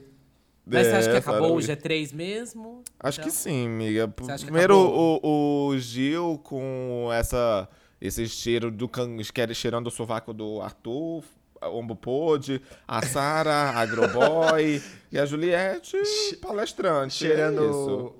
[0.66, 2.82] Mas você acha que acabou o G3 mesmo?
[2.98, 3.30] Acho então?
[3.30, 4.08] que sim, amiga.
[4.08, 7.68] Primeiro o, o Gil com essa
[8.00, 9.16] esse cheiro do can...
[9.54, 11.22] cheirando o sovaco do Arthur,
[11.62, 15.96] Ombo Pode, a Sara, Agroboy e a Juliette,
[16.40, 17.14] palestrante.
[17.14, 17.62] Cheirando.
[17.62, 18.14] É isso.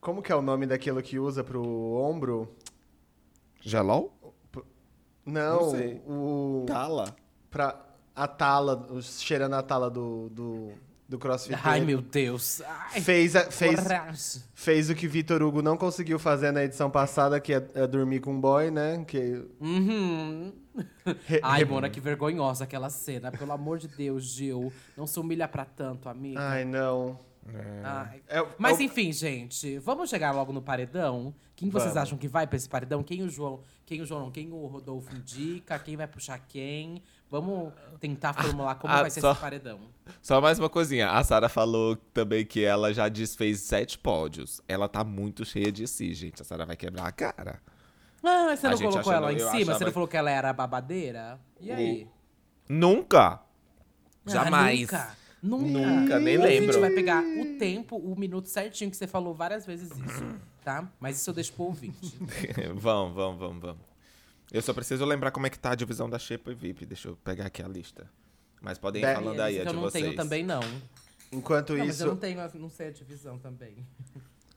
[0.00, 2.54] Como que é o nome daquilo que usa pro ombro?
[3.60, 4.12] Gelol?
[5.24, 6.00] Não, Não sei.
[6.06, 6.64] o.
[6.68, 7.16] Tala.
[7.50, 7.85] Pra...
[8.16, 10.72] A tala, cheirando a tala do, do,
[11.06, 11.60] do CrossFit.
[11.62, 12.62] Ai, meu Deus.
[12.62, 17.38] Ai, fez, a, fez, fez o que Vitor Hugo não conseguiu fazer na edição passada,
[17.38, 19.04] que é, é dormir com um boy, né?
[19.06, 19.44] Que...
[19.60, 20.52] Uhum.
[21.26, 21.64] Re, Ai.
[21.64, 23.30] Mona, que vergonhosa aquela cena.
[23.30, 24.72] Pelo amor de Deus, Gil.
[24.96, 26.40] Não se humilha pra tanto, amiga.
[26.40, 27.18] Ai, não.
[27.52, 27.80] É.
[27.84, 28.22] Ai.
[28.28, 31.34] É, Mas é enfim, gente, vamos chegar logo no paredão.
[31.54, 32.08] Quem vocês vamos.
[32.08, 33.02] acham que vai pra esse paredão?
[33.02, 37.02] Quem o João, quem o João não, quem o Rodolfo indica, quem vai puxar quem?
[37.30, 39.80] Vamos tentar formular como ah, vai ser só, esse paredão.
[40.22, 41.10] Só mais uma coisinha.
[41.10, 44.60] A Sara falou também que ela já desfez sete pódios.
[44.68, 46.40] Ela tá muito cheia de si, gente.
[46.42, 47.60] A Sara vai quebrar a cara.
[48.22, 49.50] Ah, mas você não colocou ela em cima?
[49.50, 49.78] Achava...
[49.78, 51.40] Você não falou que ela era babadeira?
[51.60, 52.08] E aí?
[52.68, 53.40] Nunca.
[53.40, 53.40] Ah,
[54.26, 54.80] Jamais.
[54.80, 55.16] Nunca.
[55.42, 55.78] Nunca.
[55.78, 56.70] Nunca, nem lembro.
[56.70, 60.24] A gente vai pegar o tempo, o minuto certinho que você falou várias vezes isso,
[60.64, 60.88] tá?
[60.98, 62.18] Mas isso eu deixo pro ouvinte.
[62.74, 63.95] vamos, vamos, vamos, vamos.
[64.52, 66.86] Eu só preciso lembrar como é que tá a divisão da Xepa e VIP.
[66.86, 68.08] Deixa eu pegar aqui a lista.
[68.60, 70.04] Mas podem ir falando aí, a de eu não vocês.
[70.04, 70.60] tenho também, não.
[71.32, 71.86] Enquanto não, isso...
[71.86, 73.86] Mas eu não tenho, não sei a divisão também.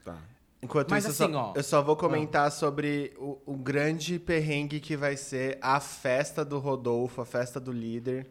[0.04, 0.18] Tá.
[0.62, 2.50] Enquanto mas isso, assim, eu, só, ó, eu só vou comentar ó.
[2.50, 7.72] sobre o, o, grande perrengue que vai ser a festa do Rodolfo, a festa do
[7.72, 8.30] líder.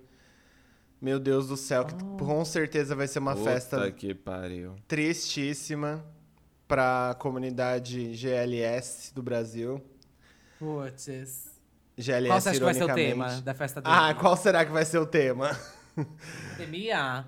[1.01, 2.16] Meu Deus do céu, que oh.
[2.16, 4.75] com certeza vai ser uma Puta festa que pariu.
[4.87, 6.05] tristíssima
[6.66, 9.83] para a comunidade GLS do Brasil.
[10.59, 11.48] Putz.
[11.99, 13.95] GLS, qual você acha que vai ser o tema da festa dele?
[13.97, 15.59] Ah, qual será que vai ser o tema?
[16.57, 17.27] Pandemia,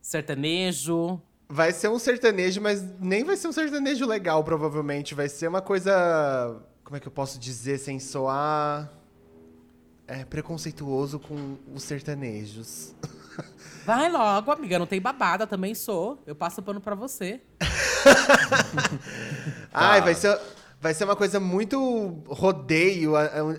[0.00, 1.20] sertanejo.
[1.48, 5.14] Vai ser um sertanejo, mas nem vai ser um sertanejo legal, provavelmente.
[5.14, 6.62] Vai ser uma coisa.
[6.84, 8.90] Como é que eu posso dizer sem soar.
[10.06, 12.94] É, preconceituoso com os sertanejos.
[13.84, 14.78] Vai logo, amiga.
[14.78, 16.22] Não tem babada, também sou.
[16.26, 17.40] Eu passo pano pra você.
[19.72, 20.38] Ai, vai ser.
[20.82, 23.12] Vai ser uma coisa muito rodeio.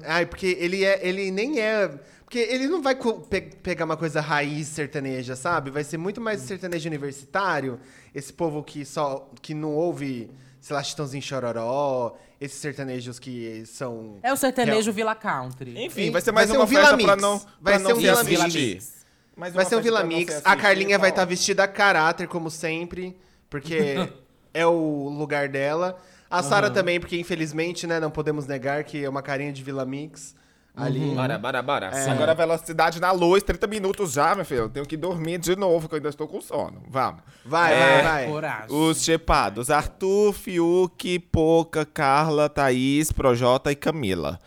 [0.06, 1.00] Ai, porque ele é.
[1.08, 1.88] Ele nem é.
[2.26, 5.72] Porque ele não vai pe pegar uma coisa raiz sertaneja, sabe?
[5.72, 7.80] Vai ser muito mais sertanejo universitário.
[8.14, 9.32] Esse povo que só.
[9.42, 12.18] que não ouve, sei lá, Chitãozinho Chororó.
[12.42, 14.20] Esses sertanejos que são.
[14.22, 14.94] É o sertanejo Real...
[14.94, 15.82] Villa Country.
[15.82, 17.40] Enfim, vai ser mais vai ser uma um festa Vila pra não.
[17.62, 19.06] Vai pra ser um Vila Mix.
[19.38, 20.42] Vai ser um Vila Mix.
[20.44, 23.18] A Carlinha vai estar tá vestida a caráter, como sempre.
[23.50, 23.96] Porque
[24.54, 25.98] é o lugar dela.
[26.34, 26.74] A Sara uhum.
[26.74, 30.36] também, porque infelizmente, né, não podemos negar que é uma carinha de Vila Mix.
[30.76, 31.00] Ali.
[31.00, 31.14] Uhum.
[31.14, 31.86] Bora, bora, bora.
[31.94, 32.10] É.
[32.10, 34.62] Agora velocidade na luz, 30 minutos já, meu filho.
[34.62, 36.82] Eu tenho que dormir de novo, que eu ainda estou com sono.
[36.90, 37.22] Vamos.
[37.46, 38.68] Vai, é, vai, vai.
[38.68, 39.70] Os chepados.
[39.70, 44.40] Arthur, Fiuk, Poca, Carla, Thaís, Projota e Camila.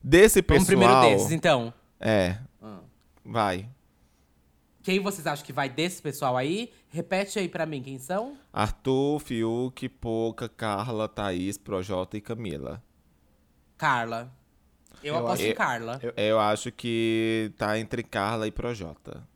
[0.00, 0.64] Desse pessoal...
[0.64, 1.74] Vamos primeiro desses, então.
[1.98, 2.36] É.
[2.62, 2.78] Ah.
[3.24, 3.66] Vai.
[4.82, 6.72] Quem vocês acham que vai desse pessoal aí?
[6.90, 8.36] Repete aí pra mim, quem são?
[8.52, 12.82] Arthur, Fiuk, Poca, Carla, Thaís, Projota e Camila.
[13.78, 14.32] Carla.
[15.02, 16.00] Eu, Eu aposto acho- em Carla.
[16.16, 19.26] Eu acho que tá entre Carla e Projota.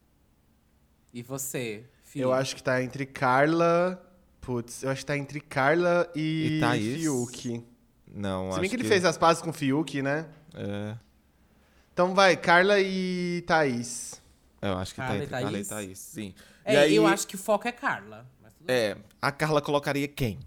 [1.12, 2.24] E você, filho?
[2.24, 4.02] Eu acho que tá entre Carla.
[4.40, 7.00] Putz, eu acho que tá entre Carla e, E Thaís?
[7.02, 7.64] Fiuk.
[8.12, 10.26] Não, Se acho bem que ele fez as pazes com o Fiuk, né?
[10.54, 10.96] É,
[11.92, 14.22] Então vai, Carla e Thaís.
[14.62, 15.98] Eu acho que Carla tá entre Carla e Thaís?
[15.98, 16.34] Sim.
[16.64, 18.26] É, e aí, eu acho que o foco é Carla.
[18.66, 20.40] É, a Carla colocaria quem?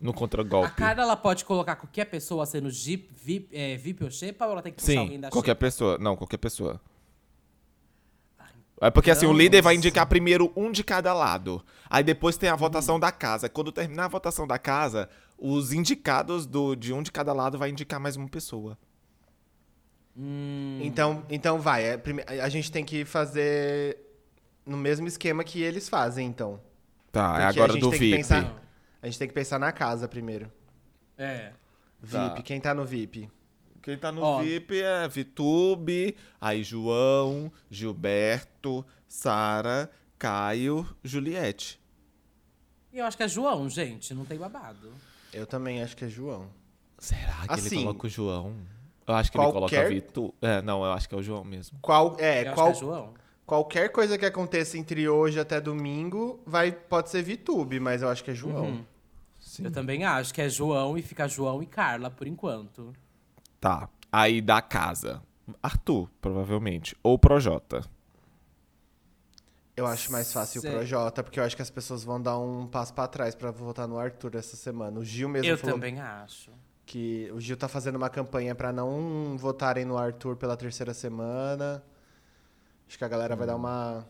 [0.00, 0.68] No contragolpe.
[0.68, 4.52] A Carla, ela pode colocar qualquer pessoa sendo VIP, VIP, é, VIP ou Xepa ou
[4.52, 5.98] ela tem que puxar alguém Sim, da qualquer pessoa.
[5.98, 6.80] Não, qualquer pessoa.
[8.80, 11.64] É porque assim, o líder vai indicar primeiro um de cada lado.
[11.90, 13.48] Aí depois tem a votação da casa.
[13.48, 17.70] Quando terminar a votação da casa, os indicados do, de um de cada lado vai
[17.70, 18.78] indicar mais uma pessoa.
[20.18, 21.84] Hum, Então, então vai.
[21.90, 23.96] é, prime- a gente tem que fazer
[24.66, 26.60] no mesmo esquema que eles fazem, então.
[27.12, 28.16] Tá, Porque é a agora gente do tem que VIP.
[28.18, 28.62] pensar-
[29.00, 30.50] A gente tem que pensar na casa primeiro.
[31.16, 31.52] é.
[32.10, 32.28] Tá.
[32.28, 33.28] VIP, quem tá no VIP?
[33.82, 34.40] Quem tá no Ó.
[34.40, 41.80] VIP é Vitube, aí João, Gilberto, Sara, Caio, Juliette.
[42.92, 44.92] E eu acho que é João, gente, não tem babado.
[45.32, 46.48] Eu também acho que é João.
[46.98, 48.54] Será que Assim, ele coloca o João?
[49.08, 50.34] Eu acho que ele coloca qualquer- Vitu.
[50.42, 51.78] É, não, eu acho que é o João mesmo.
[51.80, 53.14] Qual, é, eu qual, acho que é João.
[53.46, 58.22] qualquer coisa que aconteça entre hoje até domingo vai, pode ser VTube, mas eu acho
[58.22, 58.66] que é João.
[58.66, 58.84] Uhum.
[59.40, 59.64] Sim.
[59.64, 62.92] Eu também acho que é João e fica João e Carla por enquanto.
[63.60, 63.88] Tá.
[64.12, 65.22] Aí da casa.
[65.62, 66.94] Arthur, provavelmente.
[67.02, 67.82] Ou Projota.
[69.76, 70.70] Eu acho mais fácil Sei.
[70.70, 73.50] o Projota, porque eu acho que as pessoas vão dar um passo pra trás pra
[73.52, 74.98] votar no Arthur essa semana.
[74.98, 76.50] O Gil mesmo eu falou também acho.
[76.88, 81.84] Que o Gil tá fazendo uma campanha pra não votarem no Arthur pela terceira semana.
[82.88, 84.08] Acho que a galera vai dar uma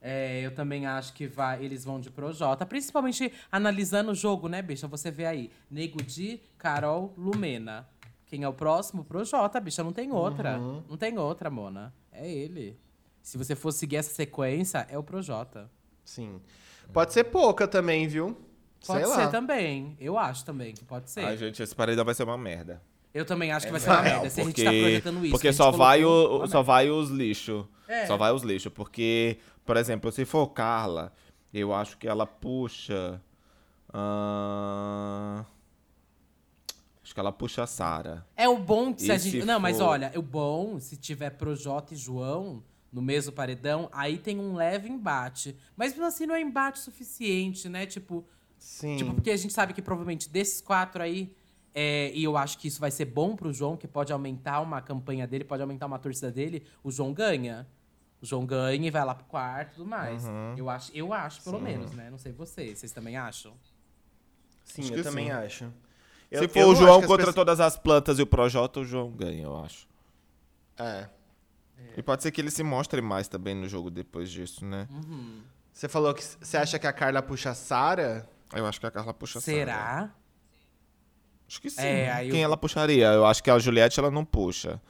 [0.00, 4.62] É, eu também acho que vai, eles vão de Projota, principalmente analisando o jogo, né,
[4.62, 4.86] bicha?
[4.86, 7.88] Você vê aí, Nego Di, Carol, Lumena.
[8.24, 9.04] Quem é o próximo?
[9.04, 10.60] Projota, bicha, não tem outra.
[10.60, 10.84] Uhum.
[10.88, 11.92] Não tem outra, Mona.
[12.12, 12.78] É ele.
[13.20, 15.68] Se você for seguir essa sequência, é o Projota.
[16.04, 16.40] Sim.
[16.92, 18.47] Pode ser pouca também, viu?
[18.86, 19.28] Pode Sei ser lá.
[19.28, 19.96] também.
[20.00, 21.24] Eu acho também que pode ser.
[21.24, 22.80] Ai, gente, esse paredão vai ser uma merda.
[23.12, 24.30] Eu também acho que vai ser uma merda.
[24.30, 25.30] Se a gente tá projetando isso.
[25.32, 27.64] porque a só vai, o, só vai os lixos.
[27.88, 28.06] É.
[28.06, 28.72] Só vai os lixos.
[28.72, 31.12] Porque, por exemplo, se for Carla,
[31.52, 33.20] eu acho que ela puxa.
[33.92, 35.44] ahn,
[37.02, 38.26] acho que ela puxa a Sara.
[38.36, 39.40] É o bom que se a E gente.
[39.40, 42.62] se Não, mas for- olha, o bom, se tiver Projota e João
[42.92, 45.56] no mesmo paredão, aí tem um leve embate.
[45.76, 47.86] Mas assim não é embate suficiente, né?
[47.86, 48.24] Tipo,
[48.58, 48.96] Sim.
[48.96, 51.34] tipo porque a gente sabe que provavelmente desses quatro aí.
[51.74, 54.80] é, e eu acho que isso vai ser bom pro João, que pode aumentar uma
[54.82, 56.64] campanha dele, pode aumentar uma torcida dele.
[56.82, 57.66] O João ganha.
[58.20, 60.24] O João ganha e vai lá pro quarto e tudo mais.
[60.24, 60.54] Uhum.
[60.56, 62.10] Eu acho, eu acho, pelo menos, né?
[62.10, 62.78] Não sei vocês.
[62.80, 63.52] Vocês também acham?
[64.64, 65.30] Sim, Acho eu também sim.
[65.30, 65.64] acho.
[65.66, 65.72] se
[66.44, 69.10] Eu- for eu o João contra pessoas- todas as plantas e o Projota, o João
[69.12, 69.86] ganha, eu acho.
[70.76, 71.08] É.
[71.96, 74.88] E pode ser que ele se mostre mais também no jogo depois disso, né?
[74.90, 75.42] Uhum.
[75.72, 78.28] Você falou que você acha que a Carla puxa a Sara?
[78.54, 79.56] Eu acho que a Carla puxa a Sara.
[79.56, 80.10] Será?
[81.48, 81.80] Acho que sim.
[81.82, 83.06] É, aí Quem eu- ela puxaria?
[83.12, 84.80] Eu acho que a Juliette ela não puxa.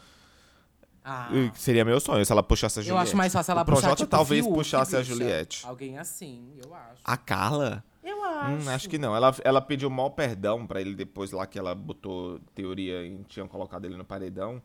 [1.04, 1.30] Ah.
[1.54, 2.96] Seria meu sonho se ela puxasse a Juliette.
[2.98, 5.02] Eu acho mais fácil ela o Projota puxar, tipo, talvez Fiuk, puxasse a.
[5.02, 5.66] Juliette.
[5.66, 7.00] Alguém assim, eu acho.
[7.04, 7.82] A Carla?
[8.04, 8.68] Eu acho.
[8.68, 9.16] Hum, acho que não.
[9.16, 13.48] Ela, ela pediu mal perdão pra ele depois lá que ela botou teoria e tinham
[13.48, 14.60] colocado ele no paredão.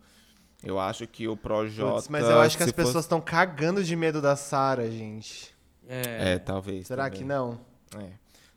[0.62, 2.08] Eu acho que o Projota.
[2.10, 5.54] Mas eu acho que as se fosse- pessoas estão cagando de medo da Sara, gente.
[5.88, 6.34] É.
[6.34, 6.88] É, talvez.
[6.88, 7.20] Será também.
[7.20, 7.60] que não?
[7.98, 8.12] É.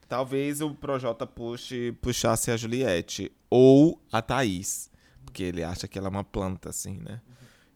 [0.09, 3.33] Talvez o Projota puxe, puxasse a Juliette.
[3.51, 4.90] Ou a Thaís.
[5.25, 7.21] Porque ele acha que ela é uma planta, assim, né?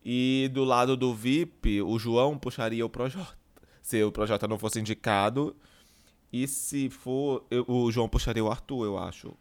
[0.04, 3.36] E do lado do VIP, o João puxaria o Projota.
[3.82, 5.54] Se o Projota não fosse indicado.
[6.32, 7.44] E se for.
[7.50, 9.34] eu- o João puxaria o Arthur, eu acho.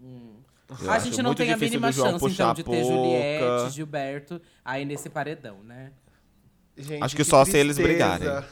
[0.00, 2.84] Eu a acho gente não tem a mínima chance, puxar então, de ter.
[2.84, 5.92] Juliette, Gilberto aí nesse paredão, né?
[6.76, 8.18] Gente, Acho que só se eles tristeza.
[8.18, 8.48] brigarem.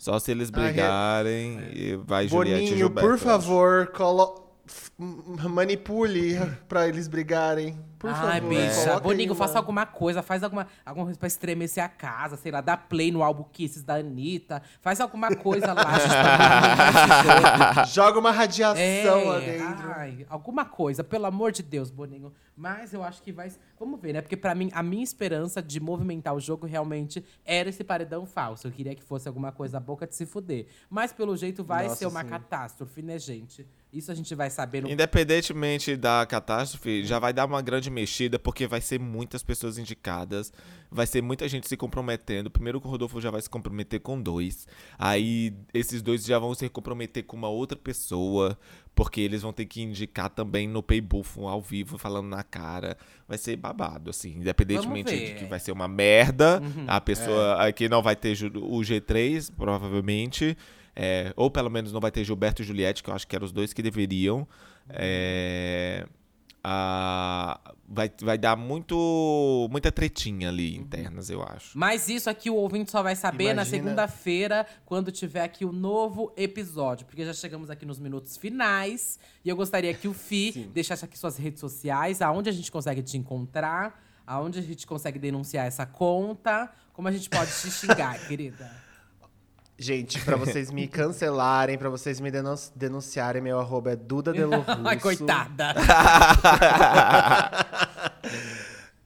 [0.00, 3.06] Só se eles brigarem e vai Juliette e Boninho, Gilberto.
[3.10, 4.46] por favor, colo...
[4.98, 6.38] manipule
[6.68, 7.78] pra eles brigarem.
[7.98, 8.48] Por Ai, favor.
[8.48, 12.38] bicha, coloca Boninho, faça uma- alguma coisa, faz alguma, alguma coisa pra estremecer a casa,
[12.38, 15.84] sei lá, dá play no álbum Kisses da Anitta, faz alguma coisa lá,
[17.92, 19.92] Joga uma radiação É, lá dentro.
[19.94, 22.32] ai, alguma coisa, pelo amor de Deus, Boninho.
[22.60, 23.50] Mas eu acho que vai.
[23.78, 24.20] Vamos ver, né?
[24.20, 28.66] Porque pra mim, a minha esperança de movimentar o jogo realmente era esse paredão falso.
[28.66, 30.66] Eu queria que fosse alguma coisa a boca de se fuder.
[30.88, 32.28] Mas pelo jeito vai Nossa, ser uma sim.
[32.28, 33.66] catástrofe, né, gente?
[33.92, 34.90] Isso a gente vai saber no.
[34.90, 39.78] Independentemente da catástrofe, já vai dar uma grande de mexida, porque vai ser muitas pessoas
[39.78, 40.52] indicadas,
[40.90, 42.50] vai ser muita gente se comprometendo.
[42.50, 44.66] Primeiro que o Rodolfo já vai se comprometer com dois,
[44.98, 48.56] aí esses dois já vão se comprometer com uma outra pessoa,
[48.94, 52.96] porque eles vão ter que indicar também no Paybuff ao vivo, falando na cara.
[53.28, 57.68] Vai ser babado, assim, independentemente de que vai ser uma merda, uhum, a pessoa é.
[57.68, 60.56] aqui não vai ter o G3, provavelmente.
[60.94, 63.46] É, ou pelo menos não vai ter Gilberto e Juliette, que eu acho que eram
[63.46, 64.46] os dois que deveriam.
[64.88, 66.04] É,
[66.62, 67.58] a,
[67.88, 70.82] vai, vai dar muito muita tretinha ali uhum.
[70.82, 71.76] internas, eu acho.
[71.76, 73.62] Mas isso aqui o ouvinte só vai saber Imagina...
[73.62, 77.06] na segunda-feira, quando tiver aqui o novo episódio.
[77.06, 79.18] Porque já chegamos aqui nos minutos finais.
[79.44, 80.70] E eu gostaria que o Fi Sim.
[80.72, 85.18] deixasse aqui suas redes sociais, aonde a gente consegue te encontrar, aonde a gente consegue
[85.18, 88.89] denunciar essa conta, como a gente pode te xingar, querida.
[89.82, 92.30] Gente, pra vocês me cancelarem, pra vocês me
[92.76, 94.30] denunciarem, meu arroba é Duda.
[94.84, 95.74] Ai, coitada!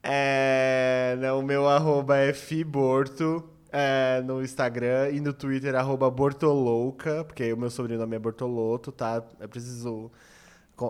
[0.02, 7.22] é, não, o meu arroba é Fiborto é, no Instagram e no Twitter, arroba Bortolouca,
[7.22, 9.22] porque o meu sobrenome é Bortoloto, tá?
[9.38, 10.10] Eu preciso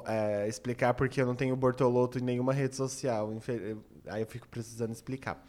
[0.07, 3.30] é, explicar porque eu não tenho Bortoloto em nenhuma rede social.
[4.09, 5.45] Aí eu fico precisando explicar.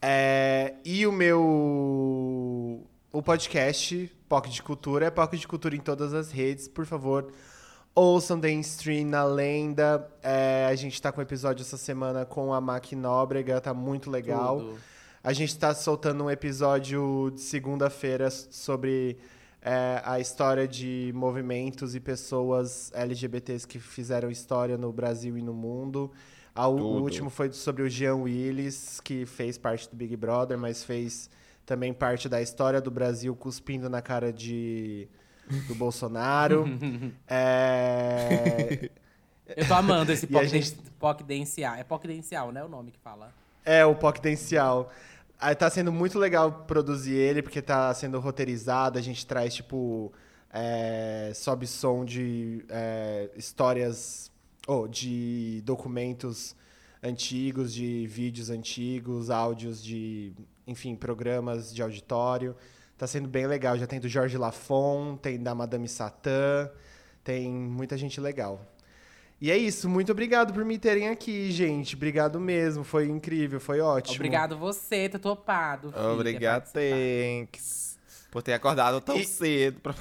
[0.00, 6.14] É, e o meu o podcast POC de Cultura é POC de Cultura em todas
[6.14, 7.30] as redes, por favor.
[7.94, 10.10] Ouçam The Stream na Lenda.
[10.22, 14.10] É, a gente está com um episódio essa semana com a Mac Nóbrega, tá muito
[14.10, 14.60] legal.
[14.60, 14.78] Tudo.
[15.22, 19.18] A gente está soltando um episódio de segunda-feira sobre
[19.60, 25.52] é, a história de movimentos e pessoas LGBTs que fizeram história no Brasil e no
[25.52, 26.10] mundo.
[26.56, 31.28] o último foi sobre o Jean Willis, que fez parte do Big Brother, mas fez
[31.64, 35.08] também parte da história do Brasil cuspindo na cara de
[35.66, 36.64] do Bolsonaro.
[37.28, 38.90] é...
[39.56, 40.76] Eu tô amando esse POC, gente...
[41.26, 41.74] Dencial.
[41.74, 42.64] É POC Dencial, né?
[42.64, 43.32] O nome que fala.
[43.64, 44.90] É, o POC Dencial.
[45.38, 48.98] Aí tá sendo muito legal produzir ele, porque tá sendo roteirizado.
[48.98, 50.12] A gente traz, tipo,
[50.52, 54.30] é, sobe som de é, histórias,
[54.66, 56.54] ou oh, de documentos
[57.02, 60.32] antigos, de vídeos antigos, áudios de
[60.72, 62.56] enfim, programas de auditório.
[62.98, 63.78] Tá sendo bem legal.
[63.78, 66.70] Já tem do Jorge Lafon, tem da Madame Satã,
[67.22, 68.60] tem muita gente legal.
[69.40, 71.96] E é isso, muito obrigado por me terem aqui, gente.
[71.96, 74.16] Obrigado mesmo, foi incrível, foi ótimo.
[74.16, 75.90] Obrigado você, ter topado.
[75.90, 77.91] Filha, Obrigado, thanks
[78.32, 79.24] por ter acordado tão e...
[79.26, 79.78] cedo.
[79.80, 79.94] Pra...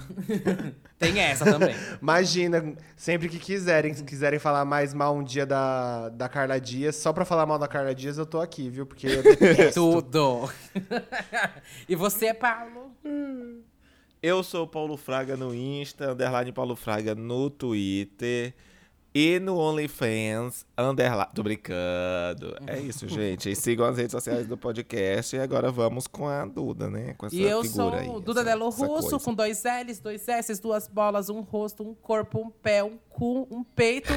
[0.97, 1.75] Tem essa também.
[2.01, 6.95] Imagina, sempre que quiserem, se quiserem falar mais mal um dia da, da Carla Dias,
[6.95, 8.86] só pra falar mal da Carla Dias, eu tô aqui, viu?
[8.86, 9.73] Porque eu detesto.
[9.73, 10.49] Tudo.
[11.89, 12.95] e você, Paulo?
[14.23, 18.53] Eu sou Paulo Fraga no Insta, underline Paulo Fraga no Twitter.
[19.14, 21.32] E no OnlyFans, underline.
[21.36, 22.55] Tô brincando.
[22.66, 23.49] É isso, gente.
[23.49, 25.36] E sigam as redes sociais do podcast.
[25.36, 27.14] E agora vamos com a Duda, né?
[27.18, 30.88] Com essa e eu sou aí, Duda Delo Russo, com dois L's, dois S, duas
[30.88, 34.14] bolas, um rosto, um corpo, um pé, um cu, um peito,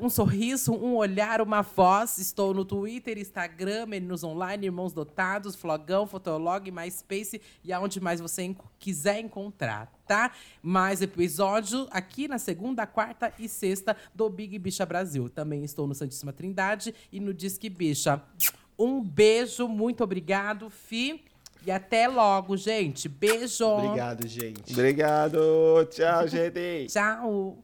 [0.00, 2.18] um sorriso, um olhar, uma voz.
[2.18, 8.54] Estou no Twitter, Instagram, Meninos Online, Irmãos Dotados, Flogão, Fotolog, MySpace e aonde mais você
[8.78, 10.30] quiser encontrar, tá?
[10.62, 15.28] Mais episódio aqui na segunda, quarta e sexta do Big Bicha Brasil.
[15.28, 18.22] Também estou no Santíssima Trindade e no Disque Bicha.
[18.78, 21.22] Um beijo, muito obrigado, Fi.
[21.66, 23.08] E até logo, gente.
[23.08, 23.66] Beijo.
[23.66, 24.72] Obrigado, gente.
[24.72, 25.84] Obrigado.
[25.90, 26.86] Tchau, gente.
[26.88, 27.58] Tchau.